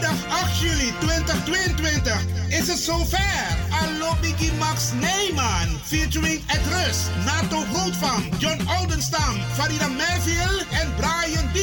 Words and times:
Vrijdag 0.00 0.42
8 0.42 0.60
juli 0.60 0.92
2022 1.00 2.24
is 2.48 2.68
het 2.68 2.78
zover. 2.78 3.58
Alobiki 3.70 4.52
Max 4.58 4.92
Neyman 5.00 5.68
featuring 5.84 6.42
Ed 6.46 6.60
Rus, 6.72 6.96
Nato 7.24 7.64
Grootvam, 7.72 8.22
John 8.38 8.68
Oudenstam, 8.68 9.36
Farida 9.52 9.88
Merville 9.88 10.64
en 10.70 10.94
Brian 10.96 11.50
B. 11.52 11.56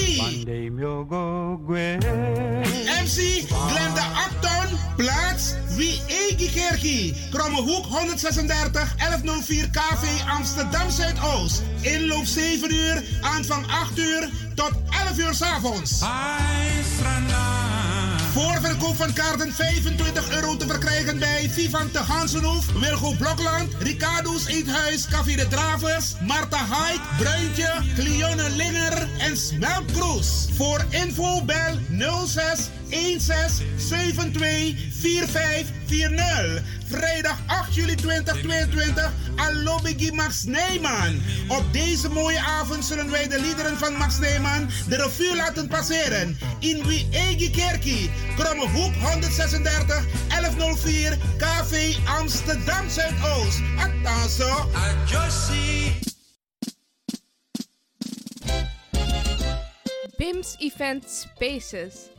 MC 3.03 3.43
Glenda 3.67 4.05
Acton, 4.13 4.77
plaats 4.95 5.53
Wie 5.75 6.01
Egi 6.07 6.49
Kerkie. 6.51 7.15
Kromme 7.31 7.61
Hoek 7.61 7.85
136 7.85 8.95
1104 8.97 9.69
KV 9.69 10.29
Amsterdam 10.37 10.89
Zuidoost. 10.89 11.61
Inloop 11.81 12.25
7 12.25 12.73
uur, 12.73 13.03
aanvang 13.21 13.65
8 13.67 13.97
uur 13.97 14.29
tot 14.55 14.71
11 14.89 15.17
uur 15.17 15.33
s 15.33 15.41
avonds. 15.41 16.01
Voorverkoop 18.37 18.95
van 18.95 19.13
kaarten 19.13 19.53
25 19.53 20.31
euro 20.31 20.57
te 20.57 20.67
verkrijgen 20.67 21.19
bij 21.19 21.49
Vivan 21.49 21.89
de 21.91 21.97
Gansenhoef, 21.97 22.65
Wilgo 22.79 23.13
Blokland, 23.17 23.73
Ricardo's 23.79 24.47
Eethuis, 24.47 25.07
Café 25.07 25.35
de 25.35 25.47
Dravers, 25.47 26.13
Marta 26.21 26.57
Haik, 26.57 26.99
Bruintje, 27.17 27.73
Cleone 27.95 28.49
Linger 28.49 29.07
en 29.19 29.37
Smeltkroes. 29.37 30.47
Voor 30.55 30.85
info 30.89 31.43
bel 31.45 31.77
06 32.27 32.69
1672 32.89 35.65
4540. 35.87 36.61
Vrijdag 36.87 37.37
8 37.47 37.75
juli 37.75 37.95
2022. 37.95 39.11
Alobigi 39.35 40.11
Max 40.11 40.43
Neyman. 40.43 41.21
Op 41.47 41.63
deze 41.73 42.09
mooie 42.09 42.39
avond 42.39 42.85
zullen 42.85 43.11
wij 43.11 43.27
de 43.27 43.41
liederen 43.41 43.77
van 43.77 43.93
Max 43.93 44.19
Neyman 44.19 44.69
de 44.87 44.95
revue 44.95 45.35
laten 45.35 45.67
passeren. 45.67 46.37
In 46.59 46.83
Wie 46.85 47.49
Kerkie. 47.51 48.09
Kromme 48.35 48.67
Hoek 48.67 48.93
136 48.93 50.05
1104 50.27 51.17
KV 51.37 51.95
Amsterdam 52.05 52.89
Zuidoost. 52.89 53.61
Actaso. 53.77 54.69
BIMS 60.17 60.55
Event 60.59 61.05
Spaces. 61.09 62.16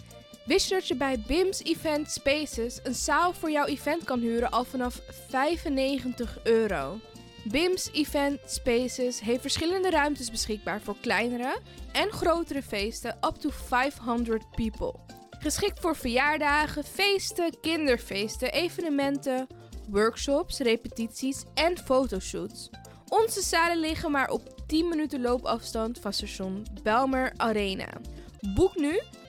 Wist 0.48 0.68
je 0.68 0.74
dat 0.74 0.88
je 0.88 0.96
bij 0.96 1.20
BIMS 1.27 1.62
Event 1.62 2.10
Spaces 2.10 2.80
een 2.82 2.94
zaal 2.94 3.32
voor 3.32 3.50
jouw 3.50 3.66
event 3.66 4.04
kan 4.04 4.20
huren 4.20 4.50
al 4.50 4.64
vanaf 4.64 5.00
95 5.28 6.38
euro? 6.42 7.00
BIMS 7.44 7.91
Event 7.92 8.41
Spaces 8.46 9.20
heeft 9.20 9.41
verschillende 9.41 9.91
ruimtes 9.91 10.30
beschikbaar 10.30 10.80
voor 10.80 10.96
kleinere 11.00 11.58
en 11.92 12.10
grotere 12.10 12.62
feesten 12.62 13.16
up 13.20 13.34
to 13.34 13.50
500 13.50 14.50
people. 14.50 14.94
Geschikt 15.30 15.80
voor 15.80 15.96
verjaardagen, 15.96 16.84
feesten, 16.84 17.60
kinderfeesten, 17.60 18.52
evenementen, 18.52 19.46
workshops, 19.88 20.58
repetities 20.58 21.44
en 21.54 21.78
fotoshoots. 21.78 22.70
Onze 23.08 23.41
zalen 23.41 23.78
liggen 23.78 24.10
maar 24.10 24.30
op 24.30 24.62
10 24.66 24.88
minuten 24.88 25.20
loopafstand 25.20 25.98
van 25.98 26.12
station 26.12 26.66
Belmer 26.82 27.32
Arena. 27.36 27.88
Boek 28.54 28.76
nu. 28.76 29.00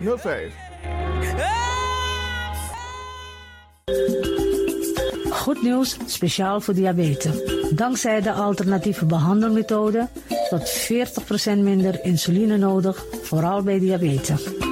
5305. 0.00 0.52
Goed 5.30 5.62
nieuws, 5.62 5.96
speciaal 6.06 6.60
voor 6.60 6.74
diabetes. 6.74 7.42
Dankzij 7.70 8.20
de 8.20 8.32
alternatieve 8.32 9.04
behandelmethode 9.04 10.08
tot 10.48 10.88
40% 10.90 11.58
minder 11.58 12.04
insuline 12.04 12.56
nodig, 12.56 13.04
vooral 13.22 13.62
bij 13.62 13.78
diabetes. 13.78 14.48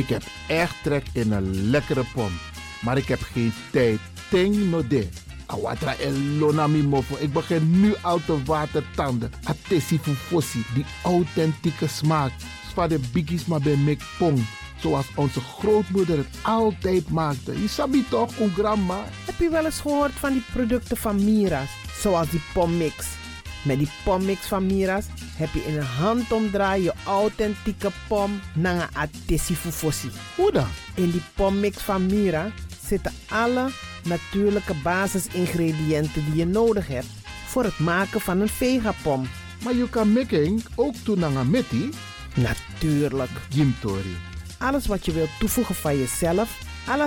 Ik 0.00 0.08
heb 0.08 0.22
echt 0.46 0.74
trek 0.82 1.06
in 1.12 1.32
een 1.32 1.70
lekkere 1.70 2.04
pom. 2.14 2.30
Maar 2.80 2.96
ik 2.96 3.06
heb 3.06 3.20
geen 3.22 3.52
tijd. 3.70 3.98
Ting 4.30 4.70
no 4.70 4.86
de. 4.86 5.08
Awatra 5.46 5.94
elona 5.96 6.66
mofo. 6.66 7.16
Ik 7.18 7.32
begin 7.32 7.80
nu 7.80 7.94
al 8.02 8.20
te 8.26 8.42
watertanden. 8.44 9.32
Atesi 9.44 9.98
fufosi. 9.98 10.64
Die 10.74 10.84
authentieke 11.02 11.88
smaak. 11.88 12.32
Zwa 12.70 12.86
de 12.86 13.00
biggies 13.12 13.44
maar 13.44 13.60
bij 13.60 13.76
mek 13.76 14.02
pom. 14.18 14.46
Zoals 14.76 15.06
onze 15.14 15.40
grootmoeder 15.40 16.16
het 16.16 16.38
altijd 16.42 17.10
maakte. 17.10 17.60
Je 17.60 17.68
sabi 17.68 18.04
toch, 18.08 18.38
een 18.38 18.52
grandma? 18.52 19.04
Heb 19.24 19.38
je 19.38 19.50
wel 19.50 19.64
eens 19.64 19.80
gehoord 19.80 20.12
van 20.12 20.32
die 20.32 20.44
producten 20.52 20.96
van 20.96 21.24
Mira's? 21.24 21.70
Zoals 22.00 22.30
die 22.30 22.42
pommix. 22.52 23.06
Met 23.62 23.78
die 23.78 23.90
pommix 24.04 24.46
van 24.46 24.66
Mira's 24.66 25.04
heb 25.36 25.48
je 25.52 25.64
in 25.64 25.76
een 25.76 25.82
handomdraai 25.82 26.82
je 26.82 26.92
authentieke 27.04 27.90
pom 28.08 28.40
naar 28.54 28.74
een 28.74 28.96
atesi 28.96 29.54
fufosi. 29.54 30.10
Hoe 30.36 30.52
dan? 30.52 30.68
In 30.94 31.10
die 31.10 31.22
pommix 31.34 31.82
van 31.82 32.06
Mira 32.06 32.52
zitten 32.86 33.12
alle 33.28 33.70
natuurlijke 34.04 34.74
basisingrediënten 34.82 36.24
die 36.24 36.36
je 36.36 36.46
nodig 36.46 36.86
hebt 36.88 37.06
voor 37.46 37.64
het 37.64 37.78
maken 37.78 38.20
van 38.20 38.40
een 38.40 38.48
vegapom. 38.48 39.28
Maar 39.64 39.74
je 39.74 39.88
kan 39.88 40.12
making 40.12 40.64
ook 40.74 40.94
doen 41.04 41.18
naar 41.18 41.34
een 41.34 41.50
metti. 41.50 41.90
Natuurlijk. 42.34 43.30
Jim 43.48 43.74
Tori. 43.80 44.16
Alles 44.58 44.86
wat 44.86 45.04
je 45.04 45.12
wilt 45.12 45.38
toevoegen 45.38 45.74
van 45.74 45.98
jezelf, 45.98 46.58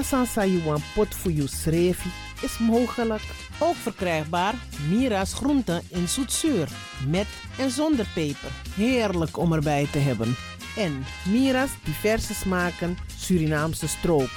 sansa 0.01 0.45
you 0.45 0.63
want 0.63 0.83
pot 0.93 1.15
voor 1.15 1.31
je 1.31 1.47
schreefje, 1.47 2.09
is 2.43 2.57
mogelijk. 2.57 3.21
Ook 3.59 3.75
verkrijgbaar 3.75 4.53
Mira's 4.89 5.33
groenten 5.33 5.81
in 5.87 6.07
zoetzuur, 6.07 6.67
met 7.07 7.27
en 7.57 7.71
zonder 7.71 8.05
peper. 8.13 8.49
Heerlijk 8.75 9.37
om 9.37 9.53
erbij 9.53 9.87
te 9.91 9.97
hebben. 9.97 10.35
En 10.77 11.05
Mira's 11.29 11.69
diverse 11.83 12.33
smaken 12.33 12.97
Surinaamse 13.17 13.87
stroop. 13.87 14.29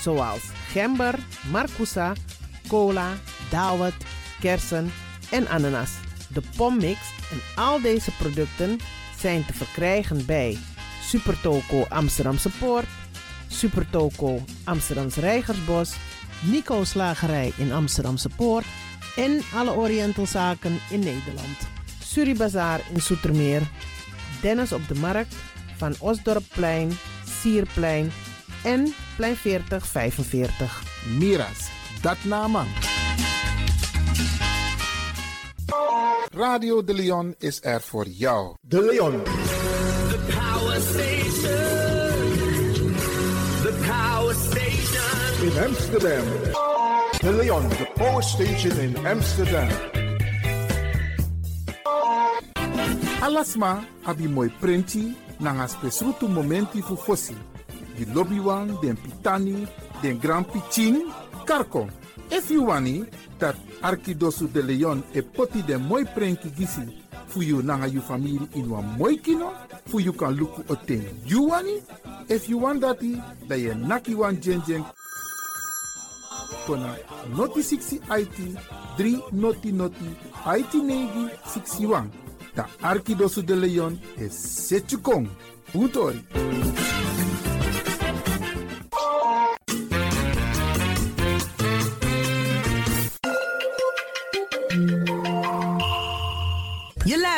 Zoals 0.00 0.42
gember, 0.70 1.18
marcousa, 1.50 2.12
cola, 2.68 3.08
dawet, 3.50 3.94
kersen 4.40 4.92
en 5.30 5.48
ananas. 5.48 5.90
De 6.28 6.42
pommix 6.56 6.98
en 7.30 7.62
al 7.62 7.80
deze 7.80 8.10
producten 8.10 8.78
zijn 9.20 9.44
te 9.46 9.52
verkrijgen 9.52 10.26
bij 10.26 10.58
Supertoco 11.02 11.86
Amsterdamse 11.88 12.50
Poort, 12.58 12.86
Supertoco 13.48 14.44
Amsterdamse 14.64 15.20
Reigersbos, 15.20 15.92
Nico 16.42 16.84
Slagerij 16.84 17.52
in 17.56 17.72
Amsterdamse 17.72 18.28
Poort 18.28 18.64
en 19.16 19.42
alle 19.54 19.70
Orientalzaken 19.72 20.80
in 20.90 20.98
Nederland. 20.98 21.56
Suribazaar 22.02 22.80
in 22.94 23.00
Soetermeer, 23.00 23.62
Dennis 24.40 24.72
op 24.72 24.88
de 24.88 24.94
Markt, 24.94 25.34
Van 25.76 25.94
Osdorpplein, 25.98 26.98
Sierplein 27.40 28.12
en 28.64 28.94
Plein 29.16 29.36
4045. 29.36 30.82
Miras, 31.18 31.68
dat 32.02 32.16
naman. 32.24 32.66
Radio 36.34 36.84
De 36.84 36.94
Leon 36.94 37.34
is 37.38 37.58
er 37.62 37.80
voor 37.80 38.06
jou. 38.06 38.54
De 38.60 38.82
Leon. 38.82 39.47
In 45.48 45.58
Amsterdam. 45.64 46.24
De 47.20 47.32
Leon, 47.32 47.68
the 47.70 47.86
power 47.96 48.22
station 48.22 48.78
in 48.80 48.94
Amsterdam. 49.06 49.68
Alasma 53.22 53.84
abi 54.04 54.28
moi 54.28 54.50
prenti 54.60 55.14
nanga 55.40 55.66
spesrutu 55.66 56.28
momenti 56.28 56.82
fu 56.82 56.96
fosi. 56.96 57.34
Di 57.96 58.04
lobby 58.12 58.38
wan, 58.38 58.78
den 58.82 58.96
pitani, 58.96 59.66
den 60.02 60.18
grand 60.18 60.46
pitin, 60.46 61.10
karko. 61.44 61.88
If 62.30 62.50
you 62.50 62.64
wani, 62.64 63.04
dat 63.38 63.56
Arkidosu 63.80 64.52
de 64.52 64.62
Leon 64.62 65.02
e 65.14 65.22
poti 65.22 65.62
den 65.62 65.80
moi 65.80 66.04
prenki 66.04 66.50
gisi 66.50 67.02
fu 67.26 67.42
you 67.42 67.62
nanga 67.62 67.86
you 67.86 68.00
family 68.00 68.48
in 68.54 68.68
wan 68.68 68.84
moi 68.98 69.16
kino, 69.16 69.52
fu 69.86 69.98
you 69.98 70.12
kan 70.12 70.36
luku 70.36 70.62
o 70.68 70.74
ten 70.74 71.04
you 71.24 71.48
wani. 71.48 71.80
If 72.28 72.48
you 72.48 72.58
want 72.58 72.82
dati, 72.82 73.16
da 73.48 73.54
ye 73.54 73.74
naki 73.74 74.14
wan 74.14 74.40
jen 74.40 74.60
kona 76.66 76.96
noti 77.36 77.62
60 77.62 78.00
IT 78.20 78.38
3 78.98 79.22
noti 79.32 79.72
noti 79.72 80.08
IT 80.58 80.74
negi 80.74 81.28
61. 81.46 82.10
Da 82.56 82.66
Arkidosu 82.82 83.42
de 83.42 83.54
Leon 83.54 83.98
is 84.16 84.32
Setchukong. 84.68 85.28
Putori. 85.72 86.24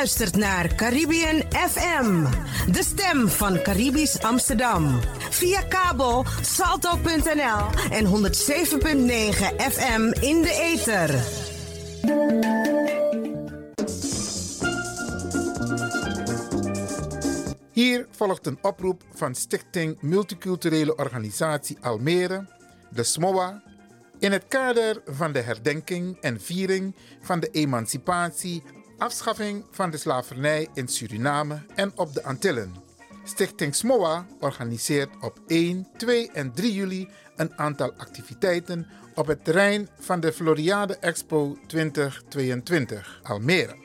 Luistert 0.01 0.37
naar 0.37 0.75
Caribbean 0.75 1.43
FM, 1.53 2.25
de 2.73 2.83
stem 2.83 3.29
van 3.29 3.63
Caribisch 3.63 4.21
Amsterdam. 4.23 5.01
Via 5.31 5.63
kabel 5.63 6.25
salto.nl 6.43 7.91
en 7.91 8.07
107.9 8.07 8.11
FM 9.57 10.13
in 10.21 10.43
de 10.43 10.59
ether. 10.73 11.11
Hier 17.73 18.07
volgt 18.11 18.47
een 18.47 18.59
oproep 18.63 19.03
van 19.15 19.35
Stichting 19.35 19.97
Multiculturele 20.01 20.97
Organisatie 20.97 21.79
Almere, 21.81 22.47
de 22.91 23.03
SMOA, 23.03 23.63
in 24.19 24.33
het 24.33 24.45
kader 24.49 25.03
van 25.07 25.33
de 25.33 25.41
herdenking 25.41 26.17
en 26.21 26.41
viering 26.41 26.95
van 27.21 27.41
de 27.41 27.49
emancipatie, 27.51 28.63
afschaffing 29.01 29.65
van 29.71 29.91
de 29.91 29.97
slavernij 29.97 30.69
in 30.75 30.89
Suriname 30.89 31.63
en 31.75 31.93
op 31.97 32.15
de 32.15 32.23
Antillen. 32.23 32.75
Stichting 33.25 33.75
SMOA 33.75 34.27
organiseert 34.41 35.11
op 35.21 35.41
1, 35.47 35.89
2 35.97 36.31
en 36.31 36.53
3 36.53 36.73
juli 36.73 37.09
een 37.37 37.59
aantal 37.59 37.93
activiteiten 37.97 38.87
op 39.15 39.27
het 39.27 39.45
terrein 39.45 39.89
van 39.99 40.21
de 40.21 40.33
Floriade 40.33 40.97
Expo 40.97 41.57
2022 41.67 43.21
Almere. 43.23 43.77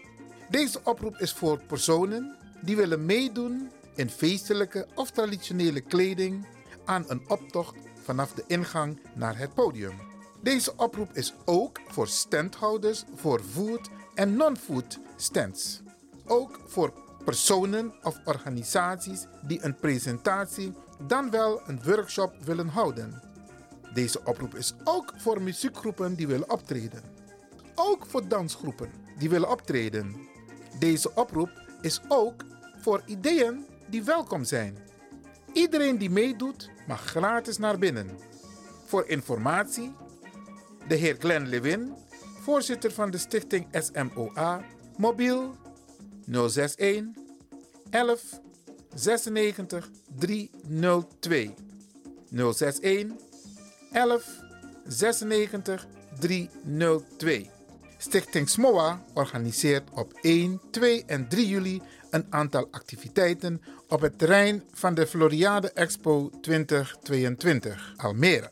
Deze 0.49 0.79
oproep 0.83 1.17
is 1.17 1.33
voor 1.33 1.61
personen 1.67 2.35
die 2.61 2.75
willen 2.75 3.05
meedoen 3.05 3.71
in 3.95 4.09
feestelijke 4.09 4.87
of 4.95 5.11
traditionele 5.11 5.81
kleding 5.81 6.47
aan 6.85 7.05
een 7.07 7.23
optocht 7.27 7.75
vanaf 8.03 8.31
de 8.31 8.43
ingang 8.47 8.99
naar 9.13 9.37
het 9.37 9.53
podium. 9.53 9.93
Deze 10.41 10.73
oproep 10.77 11.09
is 11.13 11.33
ook 11.45 11.79
voor 11.87 12.07
standhouders 12.07 13.03
voor 13.15 13.41
food 13.53 13.89
en 14.15 14.35
non-food 14.35 14.99
stands. 15.15 15.81
Ook 16.25 16.59
voor 16.65 16.93
personen 17.25 17.93
of 18.03 18.19
organisaties 18.25 19.25
die 19.41 19.63
een 19.63 19.75
presentatie 19.75 20.73
dan 21.07 21.31
wel 21.31 21.61
een 21.65 21.83
workshop 21.83 22.35
willen 22.43 22.67
houden. 22.67 23.21
Deze 23.93 24.19
oproep 24.23 24.55
is 24.55 24.73
ook 24.83 25.13
voor 25.17 25.41
muziekgroepen 25.41 26.15
die 26.15 26.27
willen 26.27 26.51
optreden. 26.51 27.01
Ook 27.75 28.05
voor 28.05 28.27
dansgroepen 28.27 28.89
die 29.17 29.29
willen 29.29 29.49
optreden. 29.49 30.15
Deze 30.79 31.15
oproep 31.15 31.49
is 31.81 32.01
ook 32.07 32.43
voor 32.81 33.01
ideeën 33.05 33.65
die 33.89 34.03
welkom 34.03 34.43
zijn. 34.43 34.77
Iedereen 35.53 35.97
die 35.97 36.09
meedoet 36.09 36.69
mag 36.87 37.01
gratis 37.05 37.57
naar 37.57 37.77
binnen. 37.77 38.09
Voor 38.85 39.07
informatie, 39.07 39.93
de 40.87 40.95
heer 40.95 41.15
Glenn 41.19 41.47
Lewin, 41.47 41.93
voorzitter 42.41 42.91
van 42.91 43.11
de 43.11 43.17
stichting 43.17 43.67
SMOA, 43.71 44.63
mobiel 44.97 45.55
061 46.25 47.03
11 47.89 48.21
96 48.93 49.89
302. 50.19 51.53
061 52.29 53.11
11 53.91 54.23
96 54.87 55.87
302. 56.19 57.49
Stichting 57.97 58.49
SMOA 58.49 59.01
organiseert 59.13 59.89
op 59.93 60.13
1, 60.21 60.61
2 60.71 61.03
en 61.05 61.27
3 61.27 61.47
juli 61.47 61.81
een 62.09 62.25
aantal 62.29 62.67
activiteiten 62.71 63.61
op 63.87 64.01
het 64.01 64.17
terrein 64.17 64.63
van 64.73 64.93
de 64.93 65.07
Floriade 65.07 65.71
Expo 65.71 66.29
2022 66.41 67.93
Almere. 67.97 68.51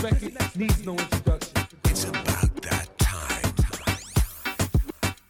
This 0.00 0.32
next 0.32 0.56
needs 0.56 0.86
no 0.86 0.92
introduction. 0.92 1.66
It's 1.84 2.04
about 2.04 2.62
that 2.62 2.88
time. 2.98 3.52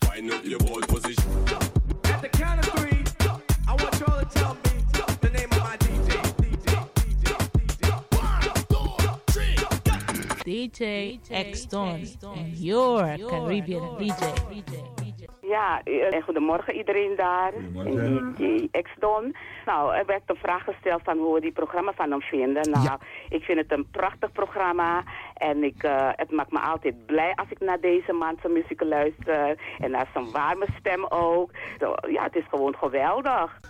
Wind 0.08 0.32
up 0.32 0.44
your 0.44 0.60
ball 0.60 0.80
position. 0.82 1.24
At 2.04 2.22
the 2.22 2.28
count 2.28 2.60
of 2.60 2.66
three, 2.74 3.02
I 3.66 3.74
want 3.74 3.98
y'all 3.98 4.20
to 4.20 4.26
tell 4.26 4.54
me 4.54 4.60
the 5.22 5.30
name 5.30 5.50
of 5.50 5.58
my 5.58 5.76
DJ. 5.78 6.20
DJ 10.44 11.18
X 11.32 11.64
Don 11.64 12.06
and 12.36 12.56
your 12.56 13.18
Caribbean 13.28 13.82
DJ. 13.98 14.69
Ja, 15.50 15.82
en 16.10 16.22
goedemorgen 16.22 16.74
iedereen 16.74 17.16
daar. 17.16 17.52
En 17.74 18.34
DJ 18.36 18.68
X-Don. 18.82 19.36
Nou, 19.66 19.94
er 19.94 20.06
werd 20.06 20.22
een 20.26 20.36
vraag 20.36 20.64
gesteld 20.64 21.00
van 21.04 21.18
hoe 21.18 21.34
we 21.34 21.40
die 21.40 21.52
programma 21.52 21.92
van 21.92 22.10
hem 22.10 22.20
vinden. 22.20 22.70
Nou, 22.70 22.98
ik 23.28 23.42
vind 23.42 23.58
het 23.58 23.72
een 23.72 23.86
prachtig 23.90 24.32
programma. 24.32 25.02
En 25.34 25.64
ik, 25.64 25.82
eh, 25.82 26.08
het 26.12 26.30
maakt 26.30 26.52
me 26.52 26.60
altijd 26.60 27.06
blij 27.06 27.32
als 27.34 27.50
ik 27.50 27.60
naar 27.60 27.80
deze 27.80 28.12
man 28.12 28.36
zijn 28.40 28.52
muziek 28.52 28.82
luister. 28.82 29.58
En 29.78 29.90
naar 29.90 30.08
zijn 30.12 30.30
warme 30.30 30.66
stem 30.78 31.06
ook. 31.08 31.50
Zo, 31.78 31.94
ja, 32.08 32.22
het 32.22 32.36
is 32.36 32.46
gewoon 32.48 32.74
geweldig. 32.76 33.60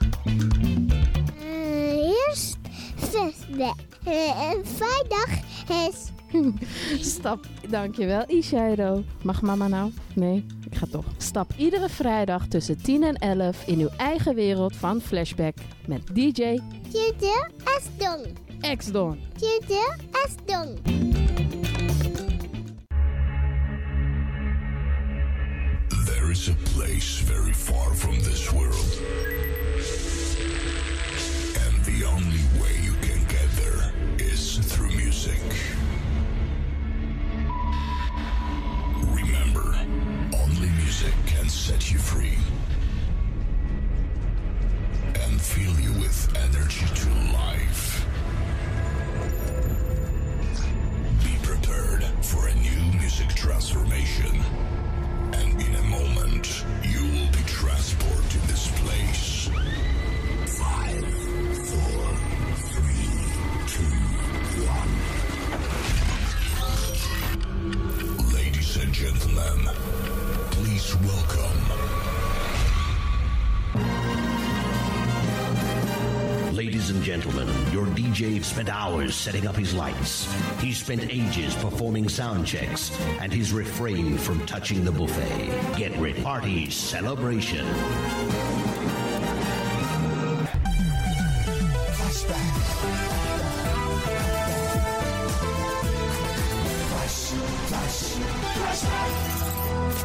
eerst 2.26 2.58
zesde. 2.96 3.74
Uh, 4.06 4.50
vrijdag 4.62 5.30
is 5.88 6.12
Stap, 7.00 7.46
dankjewel 7.68 8.24
Ishairo. 8.26 9.04
Mag 9.22 9.42
mama 9.42 9.68
nou? 9.68 9.92
Nee, 10.14 10.46
ik 10.70 10.74
ga 10.74 10.86
toch. 10.90 11.04
Stap 11.16 11.52
iedere 11.56 11.88
vrijdag 11.88 12.46
tussen 12.46 12.82
10 12.82 13.02
en 13.02 13.14
11 13.14 13.66
in 13.66 13.78
uw 13.78 13.88
eigen 13.96 14.34
wereld 14.34 14.76
van 14.76 15.00
Flashback 15.00 15.54
met 15.86 16.06
DJ 16.14 16.58
Tjede 16.90 17.50
Asdong. 17.64 18.26
X-Don. 18.76 19.18
Tjede 19.36 19.96
Asdong. 20.24 20.78
There 26.04 26.30
is 26.30 26.48
a 26.48 26.56
place 26.74 27.22
very 27.24 27.54
far 27.54 27.94
from 27.94 28.14
this 28.14 28.52
world. 28.52 29.00
And 31.66 31.84
the 31.84 32.06
only 32.06 32.44
way 32.60 32.84
you 32.84 32.94
can 33.00 33.26
get 33.26 33.48
there 33.56 33.92
is 34.16 34.58
through 34.66 34.94
music. 34.94 35.79
Only 40.50 40.68
music 40.70 41.12
can 41.26 41.48
set 41.48 41.92
you 41.92 41.98
free 41.98 42.38
and 45.22 45.40
fill 45.40 45.78
you 45.80 45.92
with 46.00 46.18
energy 46.44 46.86
to 46.94 47.08
life. 47.32 48.06
Be 51.24 51.36
prepared 51.42 52.04
for 52.22 52.48
a 52.48 52.54
new 52.54 52.98
music 52.98 53.28
transformation. 53.28 54.40
And 55.32 55.60
in 55.60 55.74
a 55.76 55.82
DJ 78.20 78.44
spent 78.44 78.68
hours 78.68 79.14
setting 79.14 79.46
up 79.46 79.56
his 79.56 79.72
lights. 79.72 80.30
He 80.60 80.74
spent 80.74 81.10
ages 81.10 81.54
performing 81.54 82.06
sound 82.06 82.46
checks, 82.46 82.90
and 83.18 83.32
he's 83.32 83.50
refrained 83.50 84.20
from 84.20 84.44
touching 84.44 84.84
the 84.84 84.92
buffet. 84.92 85.78
Get 85.78 85.96
ready. 85.96 86.22
Party 86.22 86.68
celebration. 86.68 87.64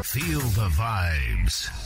Feel 0.03 0.39
the 0.39 0.69
vibes. 0.69 1.84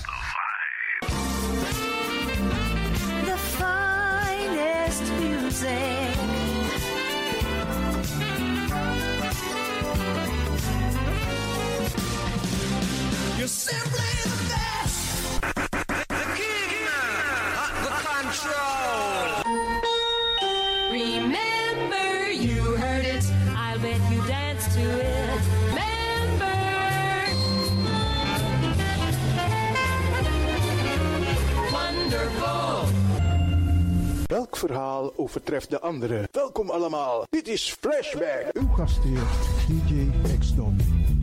Overtreft 35.29 35.69
de 35.69 35.79
andere? 35.79 36.27
Welkom 36.31 36.69
allemaal. 36.69 37.25
Dit 37.29 37.47
is 37.47 37.75
Flashback. 37.79 38.45
Uw 38.53 38.67
gastheer, 38.67 39.21
DJ 39.67 40.09
X-Don. 40.39 40.77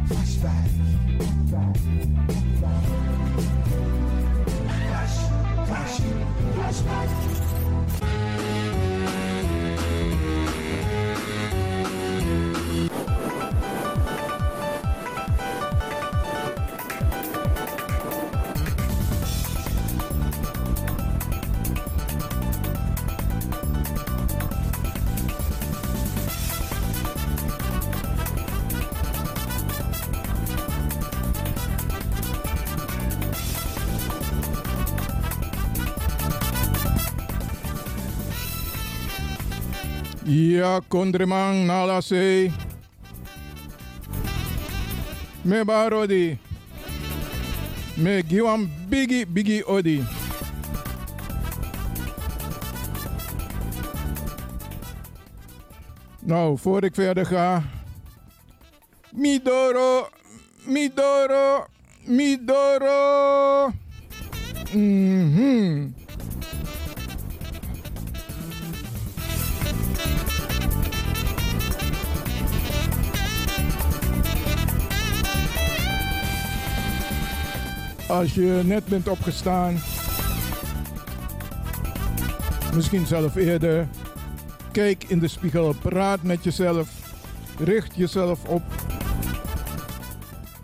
Flashback. 0.07 0.67
Ja, 40.37 40.81
kondremang 40.89 41.65
nalase. 41.65 42.53
Me 45.43 45.65
barodi. 45.65 46.39
Me 47.97 48.23
giwam 48.29 48.69
bigi 48.89 49.27
bigi 49.27 49.63
odi. 49.65 50.05
Nou, 56.21 56.59
voor 56.59 56.85
ik 56.85 56.95
verder 56.95 57.27
ga. 57.27 57.63
Midoro, 59.11 60.09
Midoro, 60.65 61.67
Midoro. 62.05 63.73
Mhm. 64.73 66.06
Als 78.09 78.35
je 78.35 78.63
net 78.65 78.87
bent 78.87 79.09
opgestaan, 79.09 79.79
misschien 82.75 83.07
zelf 83.07 83.35
eerder, 83.35 83.89
kijk 84.73 85.05
in 85.05 85.19
de 85.19 85.29
spiegel, 85.29 85.75
praat 85.83 86.23
met 86.23 86.45
jezelf, 86.45 86.89
richt 87.59 87.97
jezelf 87.97 88.45
op. 88.45 88.63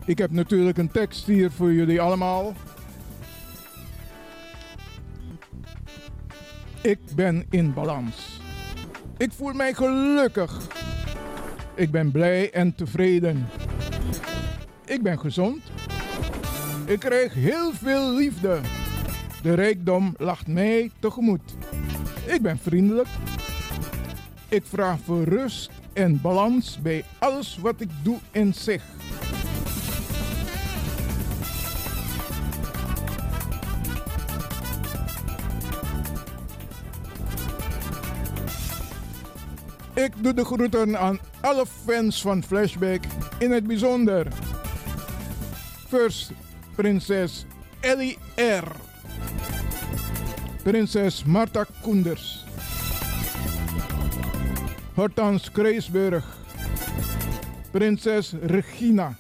Ik 0.05 0.19
heb 0.19 0.31
natuurlijk 0.31 0.79
een 0.79 0.91
tekst 0.91 1.27
hier 1.27 1.51
voor 1.51 1.73
jullie 1.73 2.01
allemaal. 2.01 2.55
Ik 6.81 6.99
ben 7.15 7.47
in 7.51 7.75
balans. 7.75 8.41
Ik 9.17 9.33
voel 9.33 9.53
mij 9.53 9.75
gelukkig. 9.75 10.61
Ik 11.75 11.91
ben 11.91 12.11
blij 12.11 12.51
en 12.51 12.75
tevreden. 12.75 13.49
Ik 14.85 15.03
ben 15.03 15.19
gezond. 15.19 15.82
Ik 16.85 16.99
krijg 16.99 17.35
heel 17.35 17.73
veel 17.73 18.15
liefde. 18.15 18.61
De 19.43 19.55
rijkdom 19.55 20.15
lacht 20.19 20.47
mij 20.47 20.91
tegemoet. 20.99 21.55
Ik 22.27 22.43
ben 22.43 22.59
vriendelijk. 22.59 23.09
Ik 24.49 24.63
vraag 24.65 24.99
voor 25.05 25.25
rust 25.25 25.71
en 25.93 26.21
balans 26.21 26.79
bij 26.83 27.05
alles 27.19 27.59
wat 27.59 27.81
ik 27.81 27.89
doe 28.03 28.19
en 28.31 28.55
zeg. 28.55 28.83
Ik 39.95 40.13
doe 40.23 40.35
de 40.35 40.45
groeten 40.45 40.99
aan 40.99 41.19
alle 41.41 41.65
fans 41.85 42.23
van 42.23 42.43
Flashback, 42.43 43.01
in 43.39 43.51
het 43.51 43.67
bijzonder. 43.67 44.27
First, 45.89 46.33
prinses 46.77 47.45
Ellie 47.83 48.19
R. 48.37 48.73
Prinses 50.65 51.25
Marta 51.25 51.67
Koenders. 51.83 52.45
Hortans 54.95 55.49
Kreesburg. 55.51 56.25
Prinses 57.73 58.35
Regina. 58.35 59.15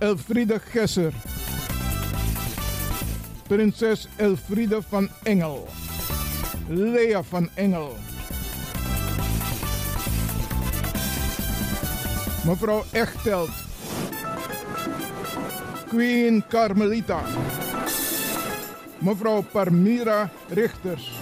Elfriede 0.00 0.58
Gesser. 0.58 1.12
Prinses 3.48 4.08
Elfriede 4.16 4.82
van 4.82 5.08
Engel. 5.22 5.68
Lea 6.68 7.22
van 7.22 7.48
Engel. 7.54 7.96
Mevrouw 12.44 12.84
Echtelt. 12.92 13.69
Queen 15.90 16.44
Carmelita. 16.48 17.22
Mevrouw 18.98 19.42
Parmira 19.52 20.30
Richters. 20.48 21.12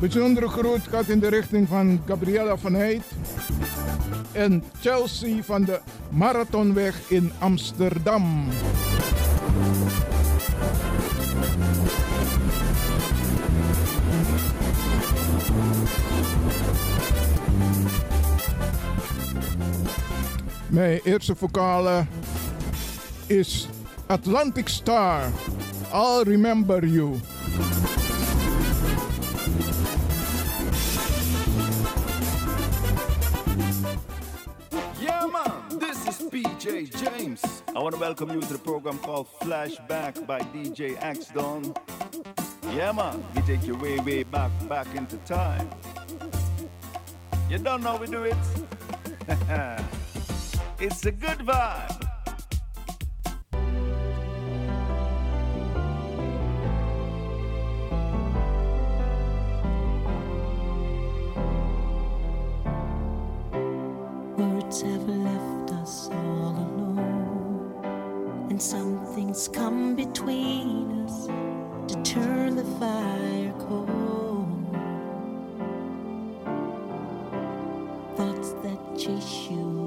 Bijzondere 0.00 0.48
groet 0.48 0.88
gaat 0.88 1.08
in 1.08 1.18
de 1.18 1.28
richting 1.28 1.68
van 1.68 2.02
Gabriella 2.06 2.56
van 2.56 2.74
Heid 2.74 3.02
en 4.32 4.64
Chelsea 4.80 5.42
van 5.42 5.64
de 5.64 5.80
Marathonweg 6.10 7.10
in 7.10 7.32
Amsterdam. 7.38 8.48
Mijn 20.68 21.00
eerste 21.04 21.36
vocale 21.36 22.04
is 23.28 23.68
Atlantic 24.08 24.68
Star. 24.68 25.32
I'll 25.92 26.24
remember 26.24 26.84
you. 26.84 27.20
Yeah, 35.00 35.26
man, 35.26 35.78
this 35.78 36.06
is 36.08 36.28
PJ 36.28 36.90
James. 37.02 37.62
I 37.74 37.78
want 37.78 37.94
to 37.94 38.00
welcome 38.00 38.30
you 38.30 38.40
to 38.40 38.52
the 38.52 38.58
program 38.58 38.98
called 38.98 39.28
Flashback 39.40 40.26
by 40.26 40.40
DJ 40.40 40.96
X 41.02 41.28
Don. 41.28 41.74
Yeah, 42.72 42.92
man, 42.92 43.24
we 43.34 43.42
take 43.42 43.64
you 43.66 43.76
way, 43.76 43.98
way 44.00 44.22
back, 44.24 44.50
back 44.68 44.94
into 44.94 45.16
time. 45.18 45.68
You 47.48 47.58
don't 47.58 47.82
know 47.82 47.96
we 47.96 48.06
do 48.06 48.24
it? 48.24 48.36
it's 50.80 51.06
a 51.06 51.12
good 51.12 51.38
vibe. 51.38 52.13
Have 64.82 65.08
left 65.08 65.70
us 65.70 66.08
all 66.10 66.50
alone, 66.50 68.46
and 68.50 68.60
something's 68.60 69.46
come 69.46 69.94
between 69.94 71.06
us 71.06 71.26
to 71.26 72.02
turn 72.02 72.56
the 72.56 72.64
fire 72.80 73.54
cold. 73.60 74.66
Thoughts 78.16 78.50
that 78.64 78.98
chase 78.98 79.48
you 79.48 79.83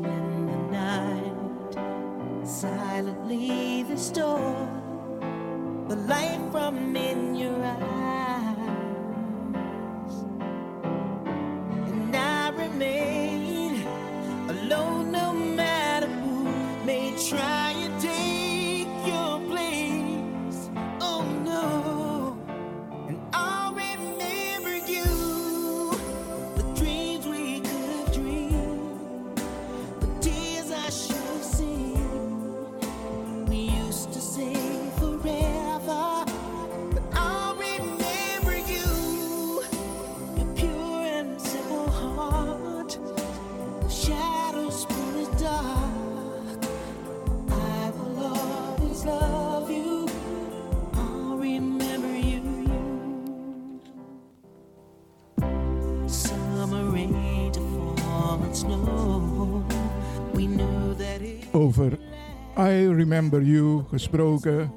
Remember 63.07 63.41
You 63.41 63.83
gesproken. 63.89 64.72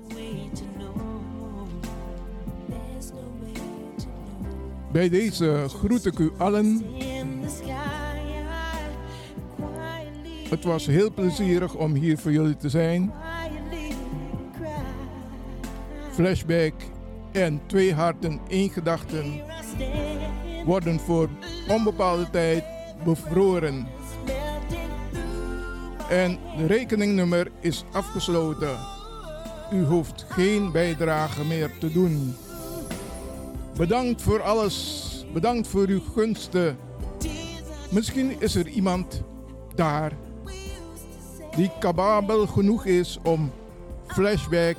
Bij 4.93 5.09
deze 5.09 5.65
groet 5.69 6.07
ik 6.07 6.19
u 6.19 6.31
allen. 6.37 6.83
Het 10.49 10.65
was 10.65 10.87
heel 10.87 11.13
plezierig 11.13 11.75
om 11.75 11.95
hier 11.95 12.19
voor 12.19 12.33
jullie 12.33 12.57
te 12.57 12.69
zijn. 12.69 13.13
Flashback 16.11 16.75
en 17.33 17.61
Twee 17.67 17.95
Harten, 17.95 18.41
één 18.49 18.71
Gedachten 18.71 19.43
worden 20.65 21.01
voor 21.01 21.29
onbepaalde 21.69 22.31
tijd 22.31 22.65
bevroren. 23.05 23.87
En 26.11 26.39
de 26.57 26.67
rekeningnummer 26.67 27.51
is 27.61 27.85
afgesloten. 27.93 28.79
U 29.73 29.85
hoeft 29.85 30.27
geen 30.29 30.73
bijdrage 30.73 31.45
meer 31.45 31.71
te 31.79 31.93
doen. 31.93 32.37
Bedankt 33.77 34.23
voor 34.23 34.43
alles. 34.43 35.07
Bedankt 35.33 35.69
voor 35.69 35.87
uw 35.87 36.01
gunsten. 36.15 36.79
Misschien 37.91 38.41
is 38.41 38.55
er 38.55 38.69
iemand 38.69 39.23
daar 39.75 40.13
die 41.57 41.71
capabel 41.81 42.47
genoeg 42.47 42.85
is 42.85 43.19
om 43.23 43.53
flashback 44.07 44.77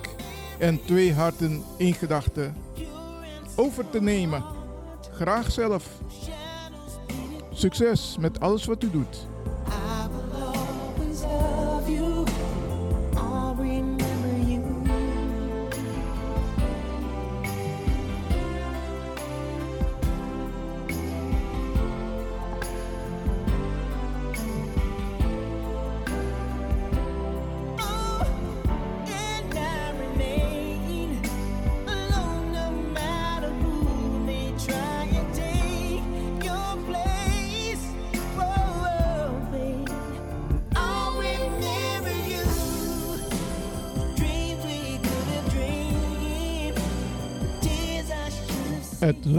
en 0.60 0.86
twee 0.86 1.14
harten 1.14 1.64
in 1.78 1.94
gedachten 1.94 2.56
over 3.56 3.90
te 3.90 4.02
nemen. 4.02 4.44
Graag 5.12 5.52
zelf. 5.52 5.88
Succes 7.54 8.18
met 8.20 8.40
alles 8.40 8.66
wat 8.66 8.84
u 8.84 8.92
doet. 8.92 9.28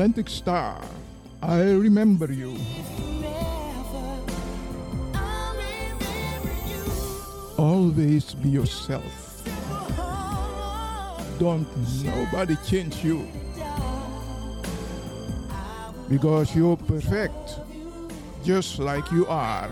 Atlantic 0.03 0.29
Star. 0.29 0.83
I 1.41 1.61
remember 1.61 2.33
you. 2.33 2.57
Always 7.57 8.35
be 8.35 8.49
yourself. 8.49 9.45
Don't 11.39 11.69
nobody 12.03 12.57
change 12.67 13.05
you. 13.05 13.29
Because 16.09 16.57
you're 16.57 16.77
perfect, 16.77 17.61
just 18.43 18.81
like 18.81 19.09
you 19.13 19.25
are. 19.29 19.71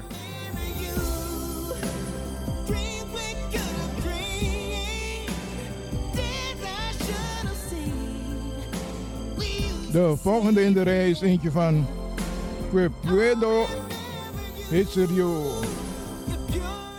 De 9.92 10.16
volgende 10.16 10.62
in 10.62 10.72
de 10.72 10.82
rij 10.82 11.10
is 11.10 11.20
eentje 11.20 11.50
van 11.50 11.86
Que 12.70 12.90
Puedo 13.00 13.66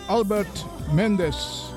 Albert 0.07 0.65
Mendes. 0.93 1.69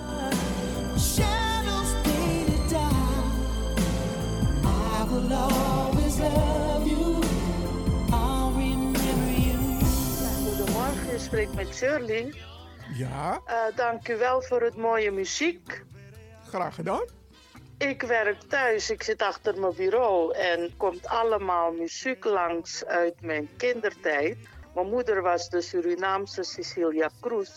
Goedemorgen, 10.45 11.13
ik 11.13 11.19
spreekt 11.19 11.55
met 11.55 11.75
Shirley. 11.75 12.35
Ja? 12.95 13.41
Eh, 13.45 13.77
dank 13.77 14.09
u 14.09 14.17
wel 14.17 14.43
voor 14.43 14.63
het 14.63 14.77
mooie 14.77 15.11
muziek. 15.11 15.85
Graag 16.49 16.75
gedaan. 16.75 17.24
Ik 17.89 18.03
werk 18.03 18.41
thuis, 18.41 18.91
ik 18.91 19.03
zit 19.03 19.23
achter 19.23 19.61
mijn 19.61 19.75
bureau 19.75 20.35
en 20.35 20.77
komt 20.77 21.07
allemaal 21.07 21.73
muziek 21.73 22.25
langs 22.25 22.85
uit 22.85 23.21
mijn 23.21 23.49
kindertijd. 23.57 24.37
Mijn 24.75 24.89
moeder 24.89 25.23
was 25.23 25.49
de 25.49 25.61
Surinaamse 25.61 26.43
Cecilia 26.43 27.11
Cruz 27.21 27.51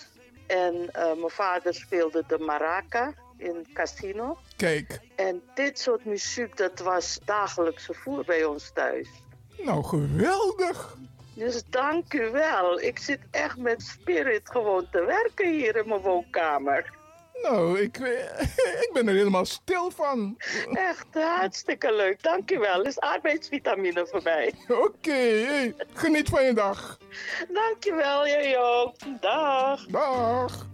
en 0.48 0.90
eh, 0.92 1.04
mijn 1.04 1.30
vader 1.30 1.74
speelde 1.74 2.24
de 2.28 2.38
maraca 2.38 3.14
in 3.38 3.68
casino. 3.74 4.38
Kijk. 4.56 5.00
En 5.16 5.42
dit 5.54 5.80
soort 5.80 6.06
muziek, 6.06 6.58
dat 6.58 6.80
was 6.80 7.20
dagelijkse 7.26 7.94
voer 7.94 8.24
bij 8.26 8.46
ons 8.46 8.72
thuis. 8.74 9.10
Nou, 9.58 9.84
geweldig! 9.84 10.98
Dus 11.34 11.64
dank 11.70 12.14
u 12.14 12.32
wel. 12.32 12.80
Ik 12.80 13.00
zit 13.00 13.20
echt 13.32 13.58
met 13.58 13.82
spirit 13.82 14.50
gewoon 14.50 14.88
te 14.92 15.06
werken 15.06 15.52
hier 15.52 15.76
in 15.76 15.88
mijn 15.88 16.02
woonkamer. 16.02 16.97
Nou, 17.42 17.80
ik, 17.80 17.98
ik 18.86 18.90
ben 18.94 19.08
er 19.08 19.14
helemaal 19.14 19.46
stil 19.46 19.92
van. 19.92 20.38
Echt 20.72 21.08
hartstikke 21.12 21.94
leuk. 21.94 22.24
Dankjewel. 22.24 22.84
Dus 22.84 22.84
er 22.84 22.88
is 22.88 23.00
arbeidsvitamine 23.00 24.08
voorbij. 24.08 24.54
Oké, 24.86 25.74
geniet 25.94 26.30
van 26.30 26.44
je 26.44 26.54
dag. 26.54 26.98
Dankjewel, 27.54 28.28
jij 28.28 28.58
ook. 28.60 28.96
Dag. 29.22 29.86
Dag. 29.86 30.68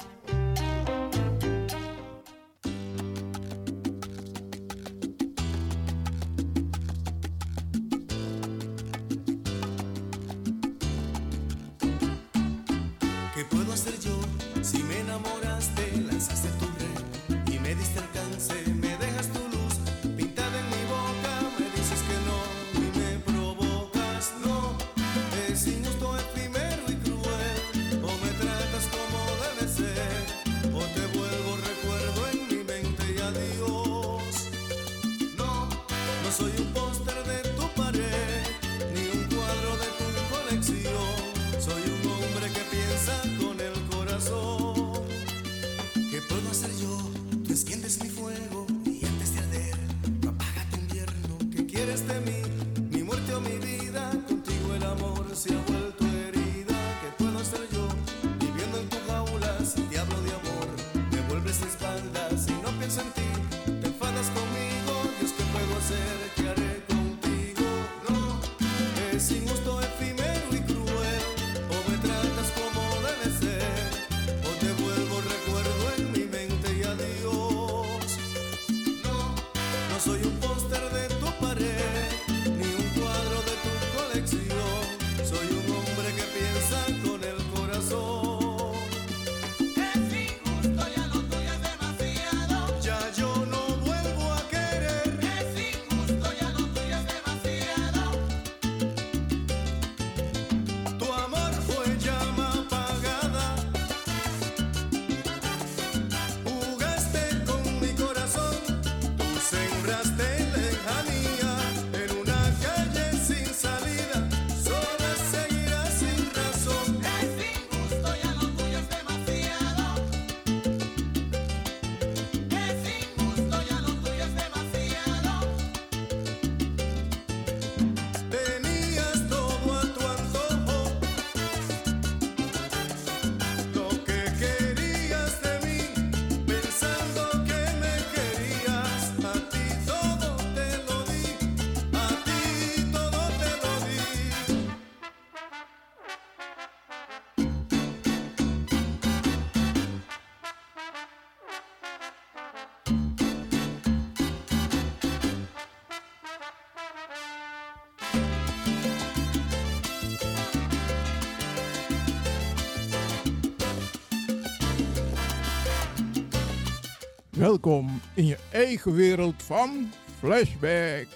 Welkom 167.44 168.02
in 168.14 168.26
je 168.26 168.38
eigen 168.52 168.94
wereld 168.94 169.44
van 169.44 169.92
Flashback. 170.20 171.08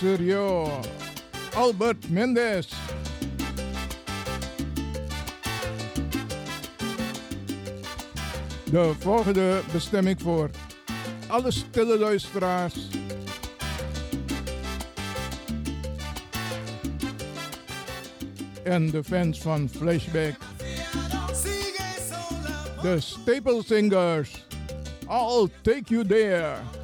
Studio, 0.00 0.80
Albert 1.54 2.10
Mendes. 2.10 2.68
De 8.70 8.94
volgende 8.98 9.60
bestemming 9.72 10.20
voor 10.22 10.50
alle 11.26 11.50
stille 11.50 11.98
luisteraars. 11.98 12.88
En 18.62 18.90
de 18.90 19.04
fans 19.04 19.40
van 19.40 19.68
Flashback. 19.68 20.34
The 22.82 22.96
Staple 23.00 23.62
Singers. 23.66 24.44
I'll 25.08 25.48
take 25.62 25.82
you 25.86 26.06
there. 26.06 26.79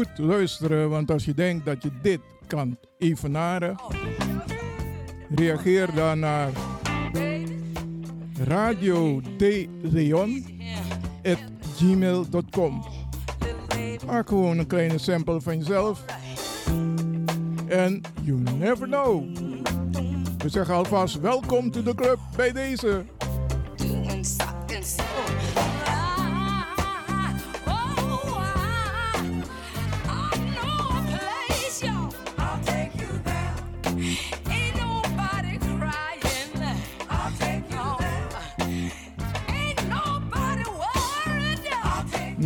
Goed 0.00 0.18
luisteren, 0.18 0.90
want 0.90 1.10
als 1.10 1.24
je 1.24 1.34
denkt 1.34 1.64
dat 1.64 1.82
je 1.82 1.90
dit 2.02 2.20
kan 2.46 2.78
evenaren, 2.98 3.76
reageer 5.34 5.94
dan 5.94 6.18
naar 6.18 6.50
radio 8.44 9.20
gmail.com. 11.76 12.84
Maak 14.06 14.28
gewoon 14.28 14.58
een 14.58 14.66
kleine 14.66 14.98
sample 14.98 15.40
van 15.40 15.58
jezelf. 15.58 16.04
En 17.66 18.00
you 18.22 18.40
never 18.58 18.86
know. 18.86 19.36
We 20.38 20.48
zeggen 20.48 20.74
alvast 20.74 21.20
welkom 21.20 21.70
to 21.70 21.82
the 21.82 21.94
club 21.94 22.18
bij 22.36 22.52
deze. 22.52 23.04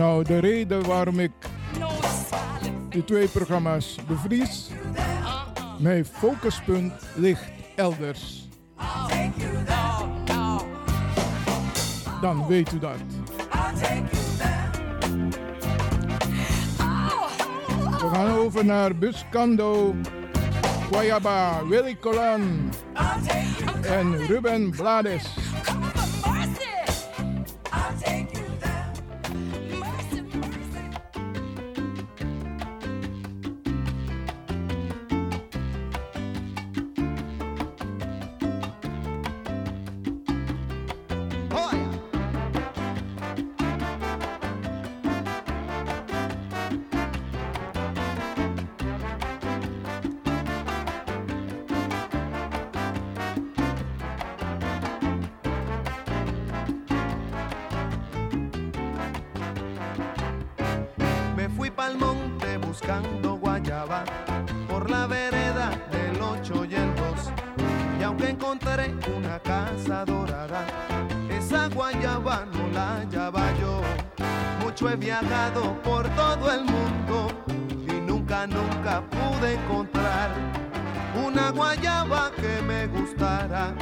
Nou, 0.04 0.24
de 0.24 0.38
reden 0.38 0.86
waarom 0.86 1.20
ik 1.20 1.32
die 2.88 3.04
twee 3.04 3.28
programma's 3.28 3.98
bevries, 4.08 4.70
mijn 5.78 6.04
focuspunt 6.04 6.92
ligt 7.14 7.44
elders. 7.76 8.48
Dan 12.20 12.46
weet 12.46 12.72
u 12.72 12.78
dat. 12.78 12.96
We 18.00 18.08
gaan 18.12 18.30
over 18.30 18.64
naar 18.64 18.96
Buscando, 18.96 19.94
Guayaba, 20.90 21.66
Willy 21.66 21.96
Colon 22.00 22.70
en 23.82 24.26
Ruben 24.26 24.70
Blades. 24.70 25.43
Esa 71.30 71.68
guayaba 71.68 72.44
no 72.52 72.68
la 72.72 72.96
hallaba 72.96 73.52
yo. 73.60 73.80
Mucho 74.62 74.90
he 74.90 74.96
viajado 74.96 75.80
por 75.82 76.06
todo 76.10 76.52
el 76.52 76.64
mundo 76.64 77.28
y 77.68 78.00
nunca, 78.00 78.46
nunca 78.46 79.02
pude 79.08 79.54
encontrar 79.54 80.30
una 81.26 81.50
guayaba 81.50 82.30
que 82.32 82.60
me 82.62 82.86
gustara 82.88 83.74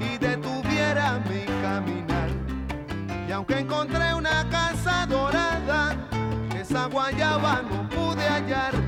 y 0.00 0.16
detuviera 0.18 1.20
mi 1.28 1.44
caminar. 1.60 2.28
Y 3.28 3.32
aunque 3.32 3.58
encontré 3.58 4.14
una 4.14 4.48
casa 4.48 5.06
dorada, 5.06 5.96
esa 6.54 6.86
guayaba 6.86 7.62
no 7.62 7.88
pude 7.88 8.28
hallar. 8.28 8.85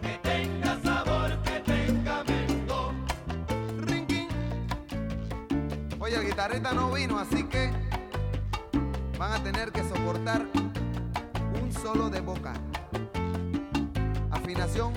Que 0.00 0.18
tenga 0.22 0.80
sabor, 0.82 1.42
que 1.42 1.60
tenga 1.60 2.24
mento. 2.24 2.94
Oye, 5.98 6.16
el 6.16 6.26
guitarrista 6.26 6.72
no 6.72 6.92
vino, 6.92 7.18
así 7.18 7.42
que 7.44 7.70
van 9.18 9.32
a 9.32 9.42
tener 9.42 9.72
que 9.72 9.82
soportar 9.82 10.46
un 10.54 10.67
solo 11.92 12.10
de 12.10 12.20
boca. 12.20 12.52
Afinación, 14.30 14.92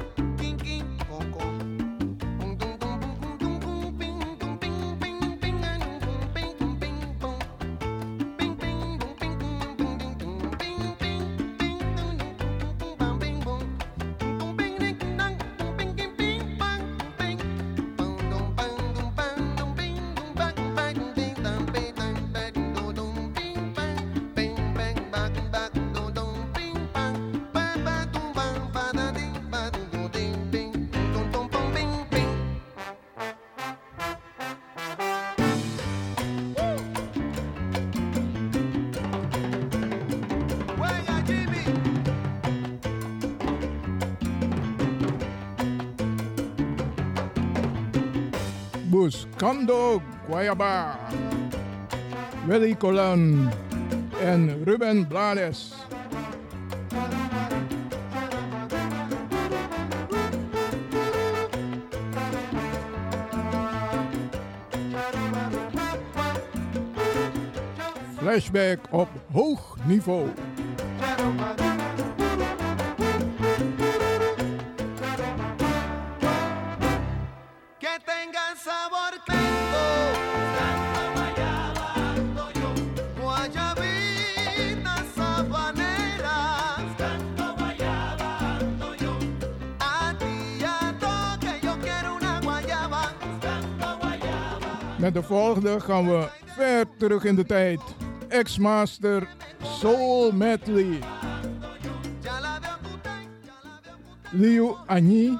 Cando 49.41 49.99
Guayaba, 50.27 50.99
Willy 52.47 52.75
Colon 52.75 53.49
en 54.21 54.63
Ruben 54.63 55.07
Blades. 55.07 55.73
Flashback 68.17 68.79
op 68.91 69.09
hoog 69.31 69.77
niveau. 69.85 70.29
Met 95.01 95.13
de 95.13 95.23
volgende 95.23 95.79
gaan 95.79 96.07
we 96.07 96.27
ver 96.45 96.85
terug 96.97 97.23
in 97.23 97.35
de 97.35 97.45
tijd. 97.45 97.79
Ex-master 98.27 99.27
Soul 99.61 100.31
Medley. 100.31 100.99
Liu 104.29 104.75
Anyi, 104.85 105.37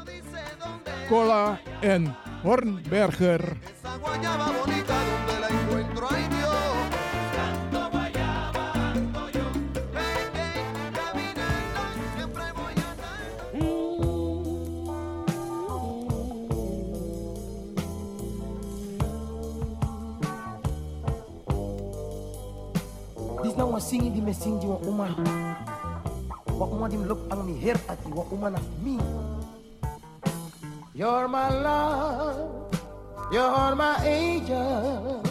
Cola 1.08 1.60
en 1.82 2.16
Hornberger. 2.42 3.58
Singi 23.82 24.14
die 24.14 24.22
me 24.22 24.34
sing 24.34 24.62
die 24.62 24.70
wa 24.70 24.78
uma. 24.86 25.08
Wa 26.54 26.66
uma 26.70 26.86
die 26.88 26.98
me 27.02 27.06
look 27.10 27.26
ang 27.34 27.42
mi 27.46 27.58
her 27.58 27.78
ati 27.90 28.10
wa 28.14 28.24
uma 28.32 28.50
na 28.54 28.60
mi. 28.86 28.98
You're 30.94 31.28
my 31.28 31.50
love, 31.50 32.70
you're 33.32 33.76
my 33.76 33.96
angel, 34.06 35.24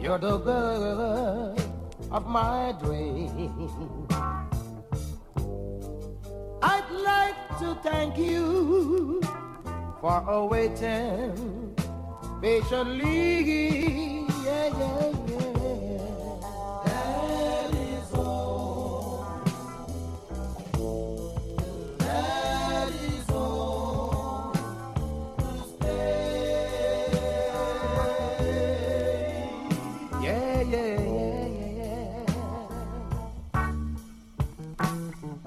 you're 0.00 0.18
the 0.18 0.38
girl 0.38 1.54
of 2.10 2.24
my 2.26 2.72
dream. 2.80 3.52
I'd 6.62 6.88
like 6.90 7.40
to 7.60 7.76
thank 7.82 8.16
you 8.16 9.20
for 10.00 10.24
awaiting 10.28 11.76
patiently. 12.40 14.24
Yeah, 14.44 14.72
yeah. 14.78 15.19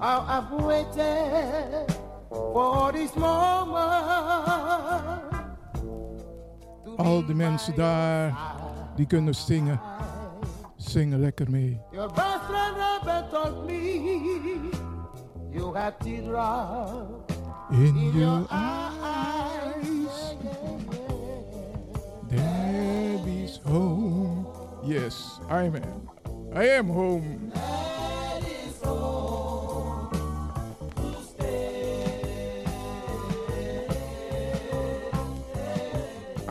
I- 0.06 0.36
I've 0.36 0.50
waited 0.64 1.96
for 2.28 2.92
this 2.92 3.14
moment. 3.14 3.82
Al 6.96 7.24
die 7.26 7.34
mensen 7.34 7.74
daar 7.74 8.36
die 8.96 9.06
kunnen 9.06 9.34
zingen, 9.34 9.80
zingen 10.76 11.20
lekker 11.20 11.50
mee. 11.50 11.80
Your 11.90 12.12
best 12.12 12.40
friend 12.48 12.76
told 13.30 13.64
me 13.66 14.70
you 15.50 15.74
had 15.76 15.94
teardrops 16.00 17.34
In 17.70 17.96
your 17.96 18.14
your 18.14 18.46
eyes, 18.50 20.34
Daddy's 22.28 23.60
home. 23.64 24.46
Yes, 24.82 25.38
I'm 25.50 25.74
am. 25.74 26.08
I 26.54 26.68
am 26.76 26.88
home. 26.90 27.50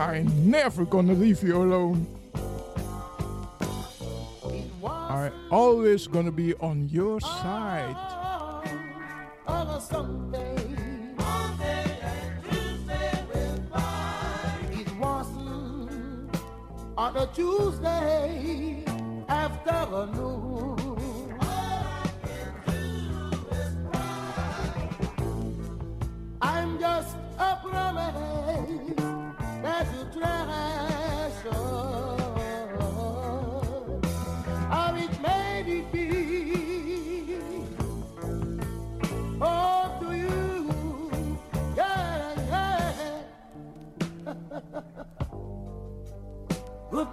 I 0.04 0.16
ain't 0.16 0.36
never 0.36 0.84
gonna 0.84 1.14
leave 1.14 1.42
you 1.42 1.56
alone. 1.64 2.06
I 4.84 5.32
always 5.50 6.08
gonna 6.08 6.30
be 6.30 6.54
on 6.56 6.90
your 6.90 7.22
side. 7.22 7.96
On 16.98 17.18
a 17.18 17.28
Tuesday 17.34 18.84
afternoon. 19.30 20.83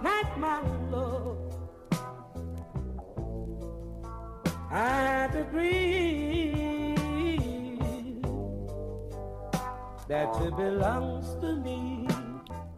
Night, 0.01 0.37
my 0.37 0.59
love. 0.91 1.37
I 4.71 5.29
agree 5.35 6.95
that 10.07 10.41
it 10.41 10.55
belongs 10.55 11.35
to 11.41 11.55
me. 11.55 12.05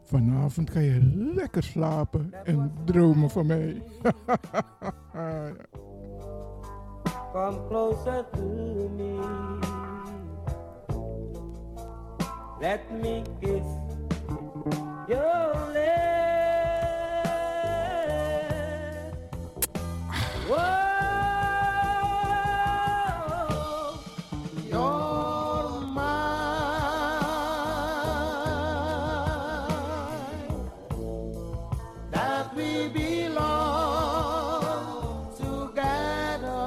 Vanavond 0.03 0.69
ga 0.69 0.79
je 0.79 0.99
lekker 1.35 1.63
slapen 1.63 2.33
en 2.43 2.71
dromen 2.85 3.29
van 3.29 3.45
mij. 3.45 3.81
Come 7.33 7.67
closer 7.67 8.25
to 8.31 8.41
me. 8.97 9.19
Let 12.59 12.91
me 13.01 13.21
kiss 13.39 13.65
your 15.07 15.71
lips. 15.73 16.32
We 32.55 32.87
belong 32.89 33.33
together. 35.35 36.63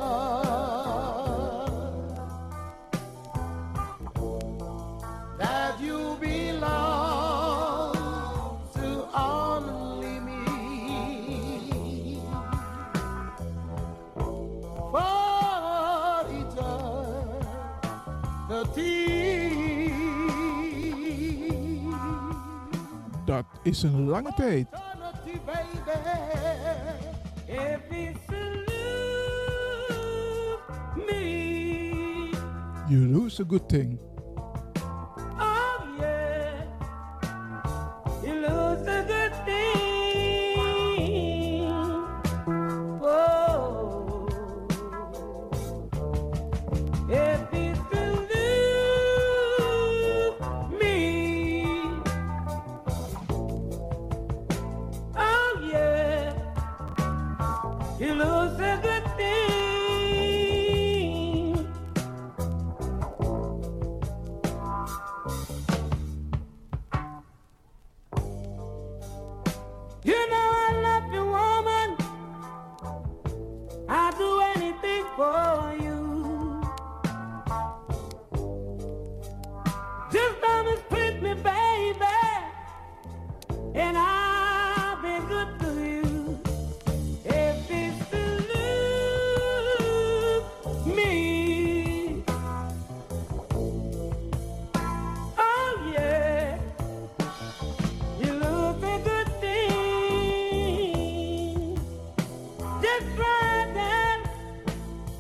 That 5.39 5.81
you 5.81 6.17
belong 6.21 7.95
to 8.75 9.09
only 9.15 10.21
me. 10.21 10.45
For 14.91 16.27
eternity. 18.49 19.93
Dat 23.25 23.45
is 23.63 23.83
een 23.83 24.09
lange 24.09 24.33
tijd. 24.35 24.86
A 33.41 33.45
good 33.45 33.69
thing. 33.69 33.99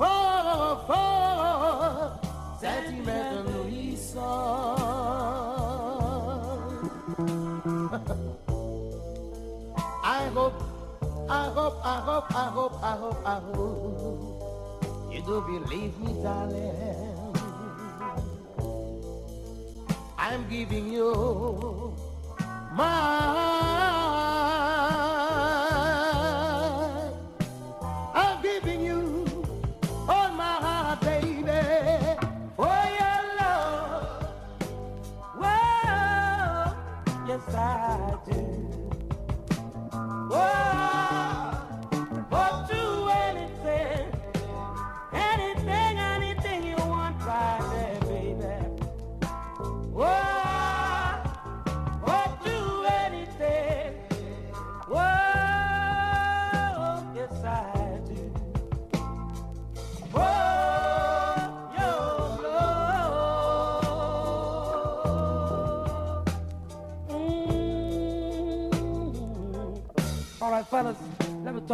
oh, 0.00 0.86
oh. 0.88 1.04
I 10.06 10.28
hope, 10.34 10.54
I 11.28 11.44
hope, 11.48 11.78
I 11.84 12.00
hope, 12.00 12.34
I 12.34 12.48
hope, 12.50 12.74
I 12.82 12.96
hope, 12.96 13.22
I 13.24 13.40
hope 13.40 15.12
you 15.12 15.20
do 15.22 15.40
believe 15.42 15.98
me, 16.00 16.12
darling. 16.22 17.13
I'm 20.34 20.48
giving 20.48 20.92
you 20.92 21.94
my. 22.72 24.33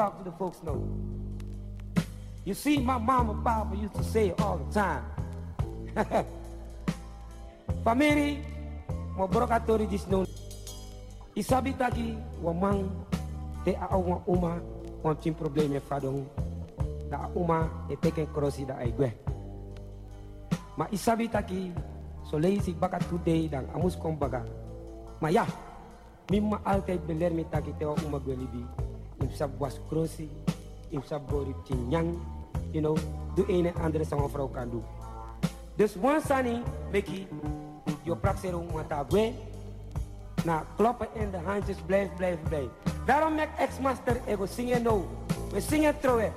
Talk 0.01 0.17
to 0.17 0.25
the 0.25 0.33
folks 0.41 0.65
know. 0.65 0.81
You 2.49 2.57
see, 2.57 2.81
my 2.81 2.97
mama 2.97 3.37
papa 3.45 3.77
used 3.77 3.93
to 4.01 4.05
say 4.09 4.33
all 4.41 4.57
the 4.57 4.69
time. 4.73 5.05
Family, 7.85 8.41
mo 9.13 9.29
brokatori 9.29 9.85
dis 9.85 10.09
no. 10.09 10.25
Isabi 11.37 11.77
taki 11.77 12.17
wa 12.41 12.53
mang 12.57 12.89
te 13.61 13.77
a 13.77 13.93
wa 13.93 14.25
uma 14.25 14.57
wan 15.05 15.21
tin 15.21 15.37
probleme 15.37 15.77
fadong 15.85 16.25
oh. 16.25 16.29
da 17.13 17.25
a 17.25 17.37
uma 17.37 17.69
e 17.93 17.95
teken 18.01 18.25
krosi 18.33 18.65
da 18.65 18.81
ai 18.81 18.97
gwe. 18.97 19.13
Ma 20.81 20.89
isabi 20.89 21.29
taki 21.29 21.77
so 22.25 22.41
leisi 22.41 22.73
baka 22.73 22.97
today 23.05 23.53
dan 23.53 23.69
amus 23.77 24.01
kom 24.01 24.17
baga. 24.17 24.41
Ma 25.21 25.29
ja, 25.29 25.45
mimma 26.33 26.65
altijd 26.65 27.05
beler 27.05 27.37
mi 27.37 27.45
taki 27.45 27.77
te 27.77 27.85
wa 27.85 27.93
uma 28.01 28.17
gwe 28.17 28.33
libi. 29.21 29.33
Im 29.33 29.37
sab 29.37 29.51
was 29.59 29.81
krosi, 29.89 30.29
im 30.91 31.03
sab 31.03 31.29
gori 31.29 31.55
tinyang, 31.67 32.17
you 32.73 32.81
know, 32.81 32.97
doe 33.35 33.45
een 33.49 33.67
en 33.67 33.75
andere 33.83 34.05
sama 34.05 34.29
vrouw 34.29 34.49
kan 34.49 34.71
doen. 34.71 34.85
Dus 35.77 35.97
Mickey, 36.91 37.27
je 38.03 38.17
praxero 38.17 38.65
mata 38.73 39.05
gwe, 39.09 39.33
na 40.45 40.65
kloppen 40.77 41.09
in 41.15 41.31
de 41.31 41.39
handjes, 41.39 41.77
blijf, 41.87 42.09
blijf, 42.17 42.39
blijf. 42.49 42.69
Daarom 43.07 43.35
maak 43.35 43.59
ex-master 43.59 44.21
ego 44.27 44.47
zingen 44.47 44.83
no. 44.83 45.07
We 45.53 45.61
zingen 45.61 46.01
terug. 46.01 46.33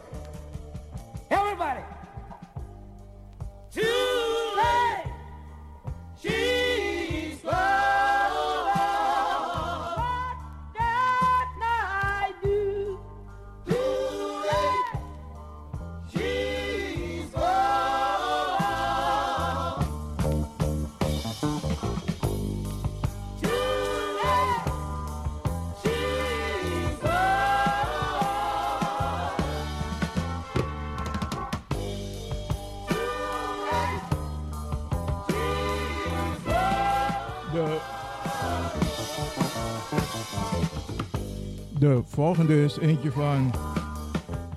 De 41.83 42.01
volgende 42.05 42.63
is 42.63 42.77
eentje 42.77 43.11
van 43.11 43.53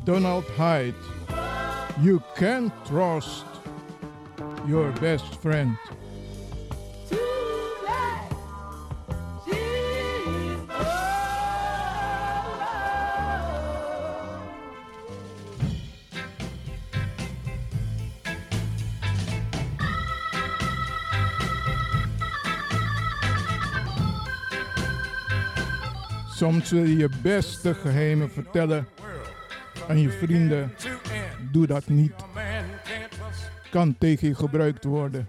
Donald 0.04 0.44
Hyde. 0.56 0.94
You 2.00 2.20
can 2.34 2.72
trust 2.84 3.44
your 4.66 4.92
best 5.00 5.36
friend. 5.40 5.78
Soms 26.46 26.70
wil 26.70 26.84
je 26.84 26.96
je 26.96 27.08
beste 27.22 27.74
geheimen 27.74 28.30
vertellen 28.30 28.88
aan 29.88 30.00
je 30.00 30.10
vrienden. 30.10 30.74
Doe 31.52 31.66
dat 31.66 31.86
niet. 31.86 32.12
Kan 33.70 33.98
tegen 33.98 34.28
je 34.28 34.34
gebruikt 34.34 34.84
worden. 34.84 35.28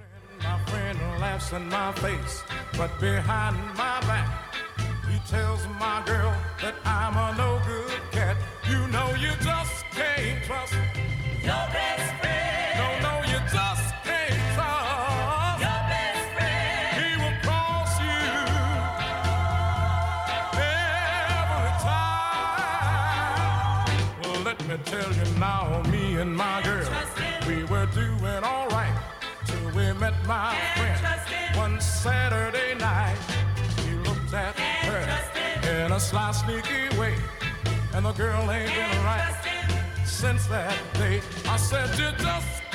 My 30.27 30.53
friend 30.75 31.55
one 31.55 31.79
Saturday 31.79 32.75
night. 32.75 33.15
He 33.85 33.93
looked 34.07 34.33
at 34.33 34.59
her 34.59 35.85
in 35.85 35.91
a 35.93 35.99
sly, 35.99 36.31
sneaky 36.31 36.89
way, 36.99 37.15
and 37.93 38.05
the 38.05 38.11
girl 38.11 38.51
ain't 38.51 38.73
been 38.73 39.03
right 39.05 39.35
since 40.05 40.45
that 40.47 40.75
day. 40.95 41.21
I 41.47 41.55
said 41.55 41.89
you 41.97 42.11
just 42.17 42.66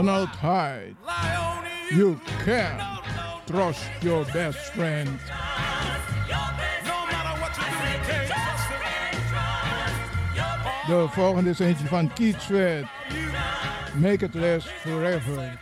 personal 0.00 0.26
pride. 0.28 0.96
You 1.90 2.18
can't 2.44 2.80
trust 3.46 3.84
your 4.00 4.24
best 4.32 4.58
friend. 4.72 5.08
De 10.86 11.06
volgende 11.10 11.50
is 11.50 11.58
eentje 11.58 11.86
van 11.86 12.12
Keith 12.12 12.40
Sweat. 12.40 12.84
Make 13.94 14.24
it 14.24 14.34
last 14.34 14.68
forever. 14.68 15.58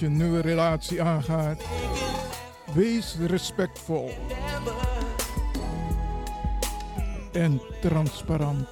Je 0.00 0.06
een 0.06 0.16
nieuwe 0.16 0.40
relatie 0.40 1.02
aangaat, 1.02 1.62
wees 2.74 3.16
respectvol 3.26 4.10
en 7.32 7.60
transparant. 7.80 8.68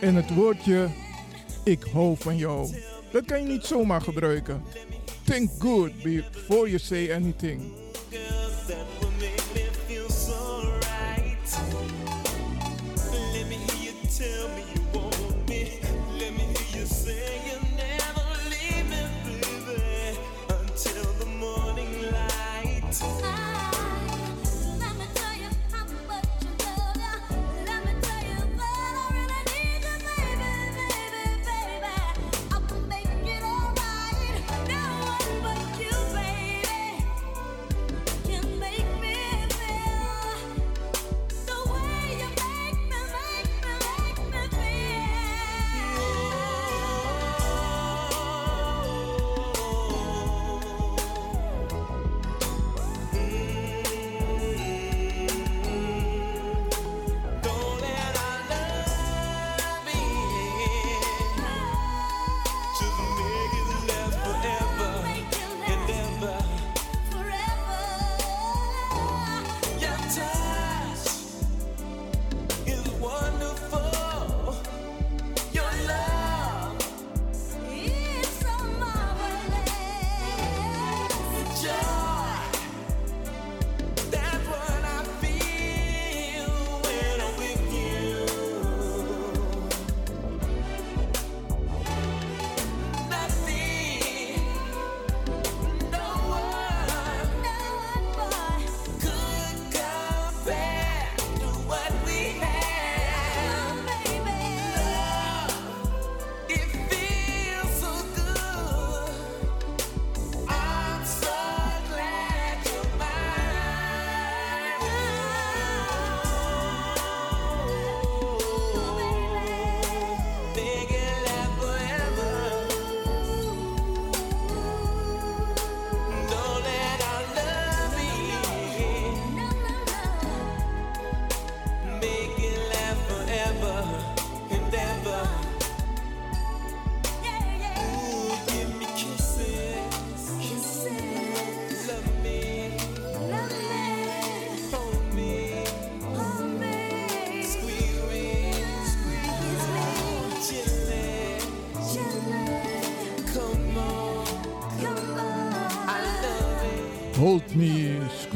En 0.00 0.14
het 0.14 0.34
woordje 0.34 0.88
ik 1.64 1.82
hou 1.92 2.16
van 2.18 2.36
jou, 2.36 2.82
dat 3.12 3.24
kan 3.24 3.42
je 3.42 3.48
niet 3.48 3.64
zomaar 3.64 4.00
gebruiken. 4.00 4.62
Think 5.24 5.50
good 5.58 6.02
before 6.02 6.68
you 6.68 6.78
say 6.78 7.14
anything. 7.14 7.87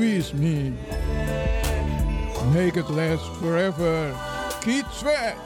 Squeeze 0.02 0.34
me. 0.34 0.74
Make 2.52 2.76
it 2.76 2.90
last 2.90 3.24
forever. 3.38 4.12
Keith 4.60 4.92
Sweat. 4.92 5.38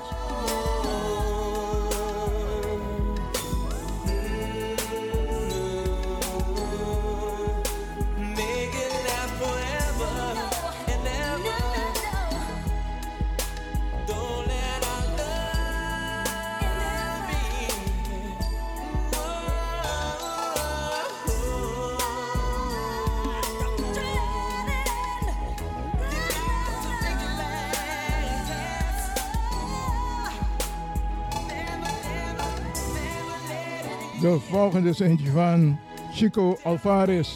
De 34.27 34.41
volgende 34.41 34.89
is 34.89 35.01
eentje 35.01 35.31
van 35.31 35.79
Chico 36.13 36.59
Alvarez. 36.63 37.29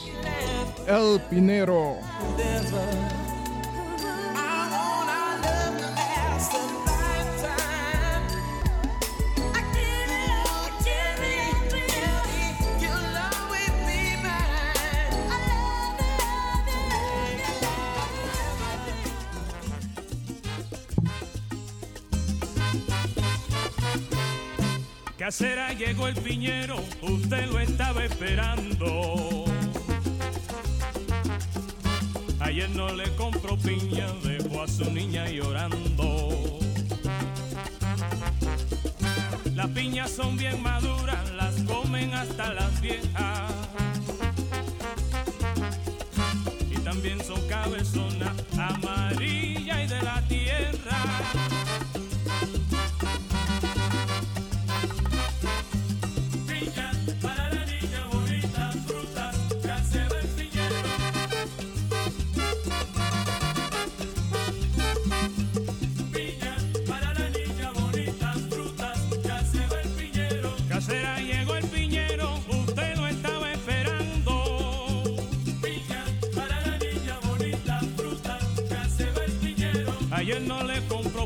El 0.87 1.21
Pinero. 1.29 1.97
tercera 25.41 25.73
llegó 25.73 26.07
el 26.07 26.15
piñero, 26.17 26.77
usted 27.01 27.47
lo 27.47 27.61
estaba 27.61 28.05
esperando. 28.05 29.47
Ayer 32.41 32.69
no 32.71 32.93
le 32.93 33.05
compró 33.17 33.57
piña, 33.57 34.07
dejó 34.23 34.63
a 34.63 34.69
su 34.69 34.91
niña 34.91 35.31
llorando. 35.31 36.59
Las 39.55 39.69
piñas 39.69 40.11
son 40.11 40.37
bien 40.37 40.63
maduras, 40.63 41.31
las 41.33 41.55
comen 41.63 42.13
hasta 42.13 42.53
las 42.53 42.79
viejas. 42.83 43.51
Y 46.71 46.75
también 46.81 47.19
son 47.25 47.41
cabezonas 47.49 48.35
amarillas. 48.59 49.10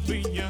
novinha 0.09 0.49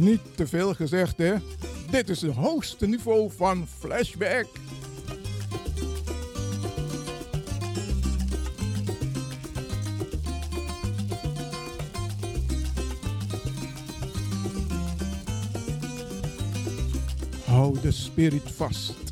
niet 0.00 0.20
te 0.34 0.46
veel 0.46 0.74
gezegd, 0.74 1.18
hè? 1.18 1.34
Dit 1.90 2.08
is 2.08 2.22
het 2.22 2.34
hoogste 2.34 2.86
niveau 2.86 3.30
van 3.36 3.66
flashback. 3.78 4.46
Hou 17.44 17.80
de 17.80 17.90
spirit 17.90 18.50
vast. 18.56 19.09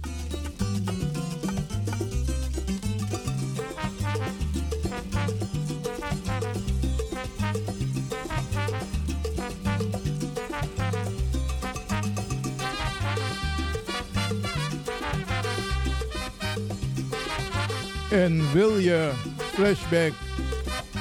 en 18.29 18.53
wil 18.53 18.79
je 18.79 19.13
flashback 19.53 20.13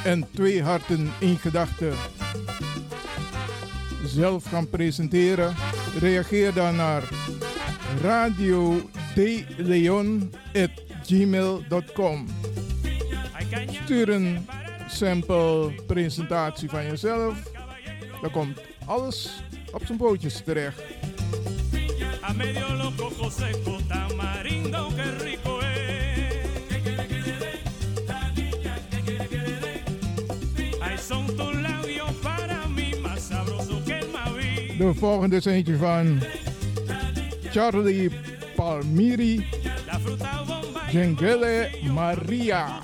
en 0.03 0.27
twee 0.31 0.63
harten 0.63 1.11
in 1.19 1.37
gedachten 1.37 1.93
zelf 4.05 4.45
gaan 4.45 4.69
presenteren, 4.69 5.55
reageer 5.99 6.53
dan 6.53 6.75
naar 6.75 7.03
radio 8.01 8.81
gmail.com. 11.03 12.27
Stuur 13.83 14.09
een 14.09 14.47
sample 14.87 15.71
presentatie 15.87 16.69
van 16.69 16.85
jezelf. 16.85 17.51
Dan 18.21 18.31
komt 18.31 18.59
alles 18.85 19.43
op 19.71 19.85
zijn 19.85 19.97
pootjes 19.97 20.41
terecht. 20.45 20.81
De 34.77 34.93
volgende 34.93 35.35
is 35.35 35.45
eentje 35.45 35.77
van 35.77 36.19
Charlie 37.51 38.11
Palmieri. 38.55 39.45
Jengele 40.91 41.69
Maria. 41.93 42.79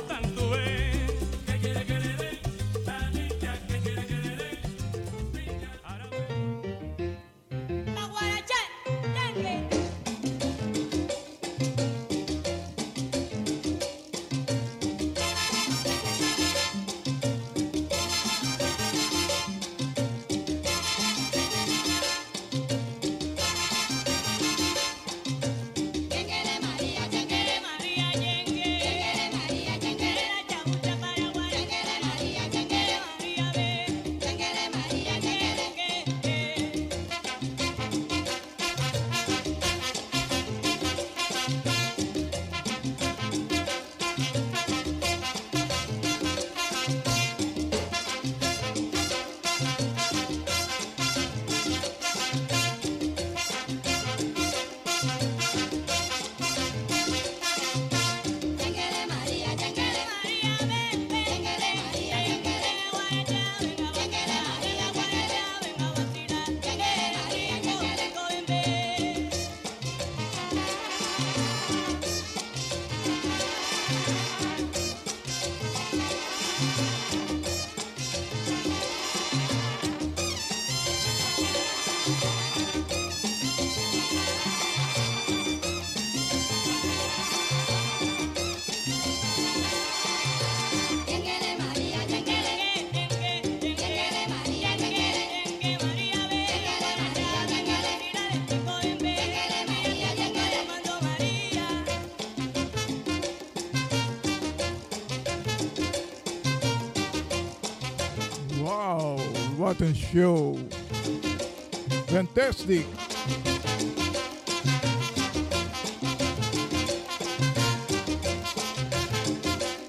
Wat 109.77 109.87
een 109.87 109.95
show. 109.95 110.57
Fantastic. 112.05 112.85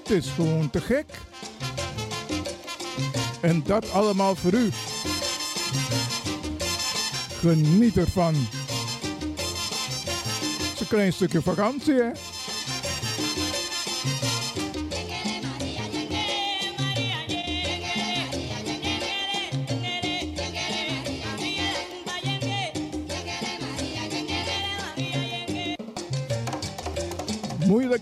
Het 0.03 0.09
is 0.09 0.27
gewoon 0.27 0.69
te 0.69 0.81
gek. 0.81 1.05
En 3.41 3.63
dat 3.65 3.91
allemaal 3.91 4.35
voor 4.35 4.53
u. 4.53 4.69
Geniet 7.39 7.97
ervan. 7.97 8.33
Het 8.33 8.43
is 10.73 10.79
een 10.79 10.87
klein 10.87 11.13
stukje 11.13 11.41
vakantie, 11.41 11.93
hè? 11.93 12.11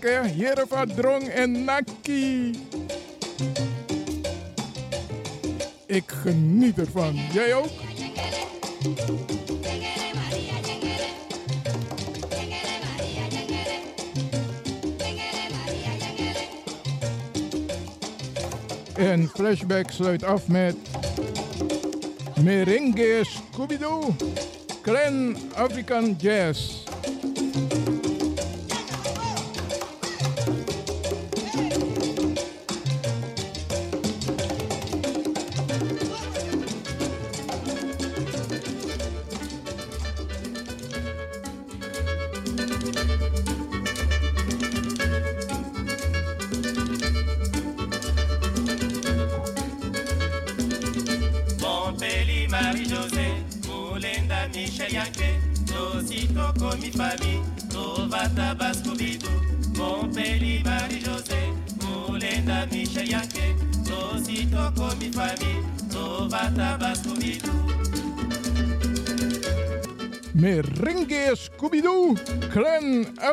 Jereva 0.02 0.84
Drong 0.84 1.28
en 1.28 1.64
Naki. 1.64 2.50
Ik 5.86 6.04
geniet 6.06 6.78
ervan. 6.78 7.14
Jij 7.32 7.54
ook? 7.54 7.70
En 18.96 19.28
Flashback 19.28 19.90
sluit 19.90 20.24
af 20.24 20.48
met 20.48 20.76
Merengue 22.42 23.24
Scooby-Doo, 23.24 24.14
Clan 24.82 25.36
African 25.54 26.16
Jazz. 26.18 26.73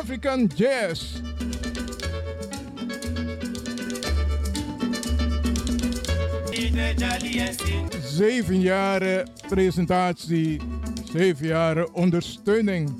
African 0.02 0.50
Jazz. 0.54 1.20
Zeven 8.04 8.60
jaren 8.60 9.30
presentatie, 9.48 10.60
zeven 11.12 11.46
jaren 11.46 11.94
ondersteuning. 11.94 12.90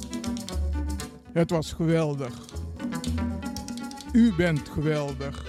Het 1.32 1.50
was 1.50 1.72
geweldig. 1.72 2.34
U 4.12 4.32
bent 4.36 4.68
geweldig. 4.68 5.44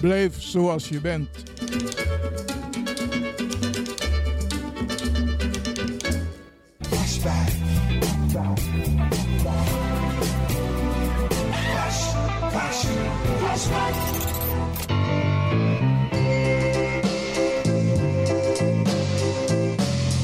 Blijf 0.00 0.42
zoals 0.42 0.88
je 0.88 1.00
bent. 1.00 1.28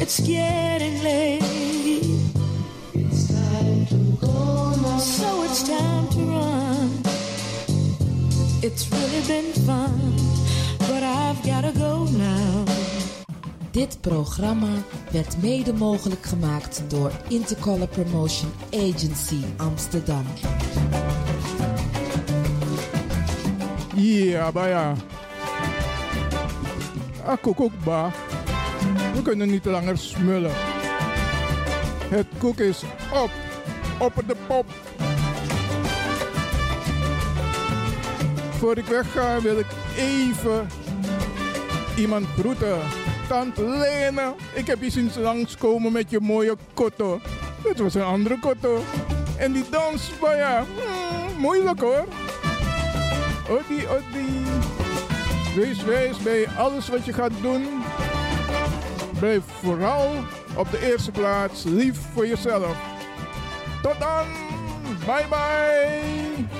It's 0.01 0.21
getting 0.27 1.03
late. 1.05 1.43
It's 2.95 3.29
time 3.29 3.87
to 3.87 4.17
go 4.21 4.75
now. 4.83 4.99
So 4.99 5.45
it's 5.45 5.63
time 5.63 6.09
to 6.09 6.19
run. 6.19 6.91
It's 8.63 8.91
really 8.91 9.23
been 9.29 9.53
fun, 9.65 10.17
but 10.79 11.03
I've 11.05 11.41
gotta 11.47 11.73
go 11.79 12.07
now. 12.07 12.65
Dit 13.71 13.99
programma 14.01 14.83
werd 15.11 15.43
mede 15.43 15.73
mogelijk 15.73 16.27
gemaakt 16.27 16.83
door 16.89 17.13
Intercolor 17.29 17.89
Promotion 17.89 18.53
Agency 18.73 19.41
Amsterdam. 19.57 20.25
Ja, 23.95 24.51
maar 24.51 24.69
ja. 24.69 24.95
We 29.15 29.23
kunnen 29.23 29.51
niet 29.51 29.65
langer 29.65 29.99
smullen. 29.99 30.53
Het 32.09 32.27
koek 32.39 32.59
is 32.59 32.83
op. 33.13 33.31
Op 33.99 34.13
de 34.27 34.37
pop. 34.47 34.67
Voor 38.59 38.77
ik 38.79 38.85
wegga 38.85 39.41
wil 39.41 39.59
ik 39.59 39.67
even 39.97 40.69
iemand 41.97 42.27
groeten. 42.39 42.79
Lena, 43.31 44.35
ik 44.55 44.67
heb 44.67 44.83
je 44.83 44.91
zien 44.91 45.11
langskomen 45.19 45.93
met 45.93 46.11
je 46.11 46.21
mooie 46.21 46.57
kotto. 46.75 47.21
Het 47.69 47.79
was 47.79 47.95
een 47.95 48.03
andere 48.03 48.39
kotto. 48.39 48.83
En 49.37 49.53
die 49.53 49.65
dans, 49.71 50.11
maar 50.21 50.37
ja, 50.37 50.65
hmm, 50.65 51.41
moeilijk 51.41 51.81
hoor. 51.81 52.05
Odie, 53.49 53.89
odie. 53.89 54.43
Wees 55.55 55.85
wijs 55.85 56.19
bij 56.19 56.47
alles 56.57 56.89
wat 56.89 57.05
je 57.05 57.13
gaat 57.13 57.33
doen. 57.41 57.67
Blijf 59.19 59.43
vooral 59.63 60.11
op 60.57 60.71
de 60.71 60.91
eerste 60.91 61.11
plaats 61.11 61.65
lief 61.65 61.99
voor 62.15 62.27
jezelf. 62.27 62.77
Tot 63.83 63.99
dan. 63.99 64.27
Bye 65.07 65.27
bye. 65.29 66.60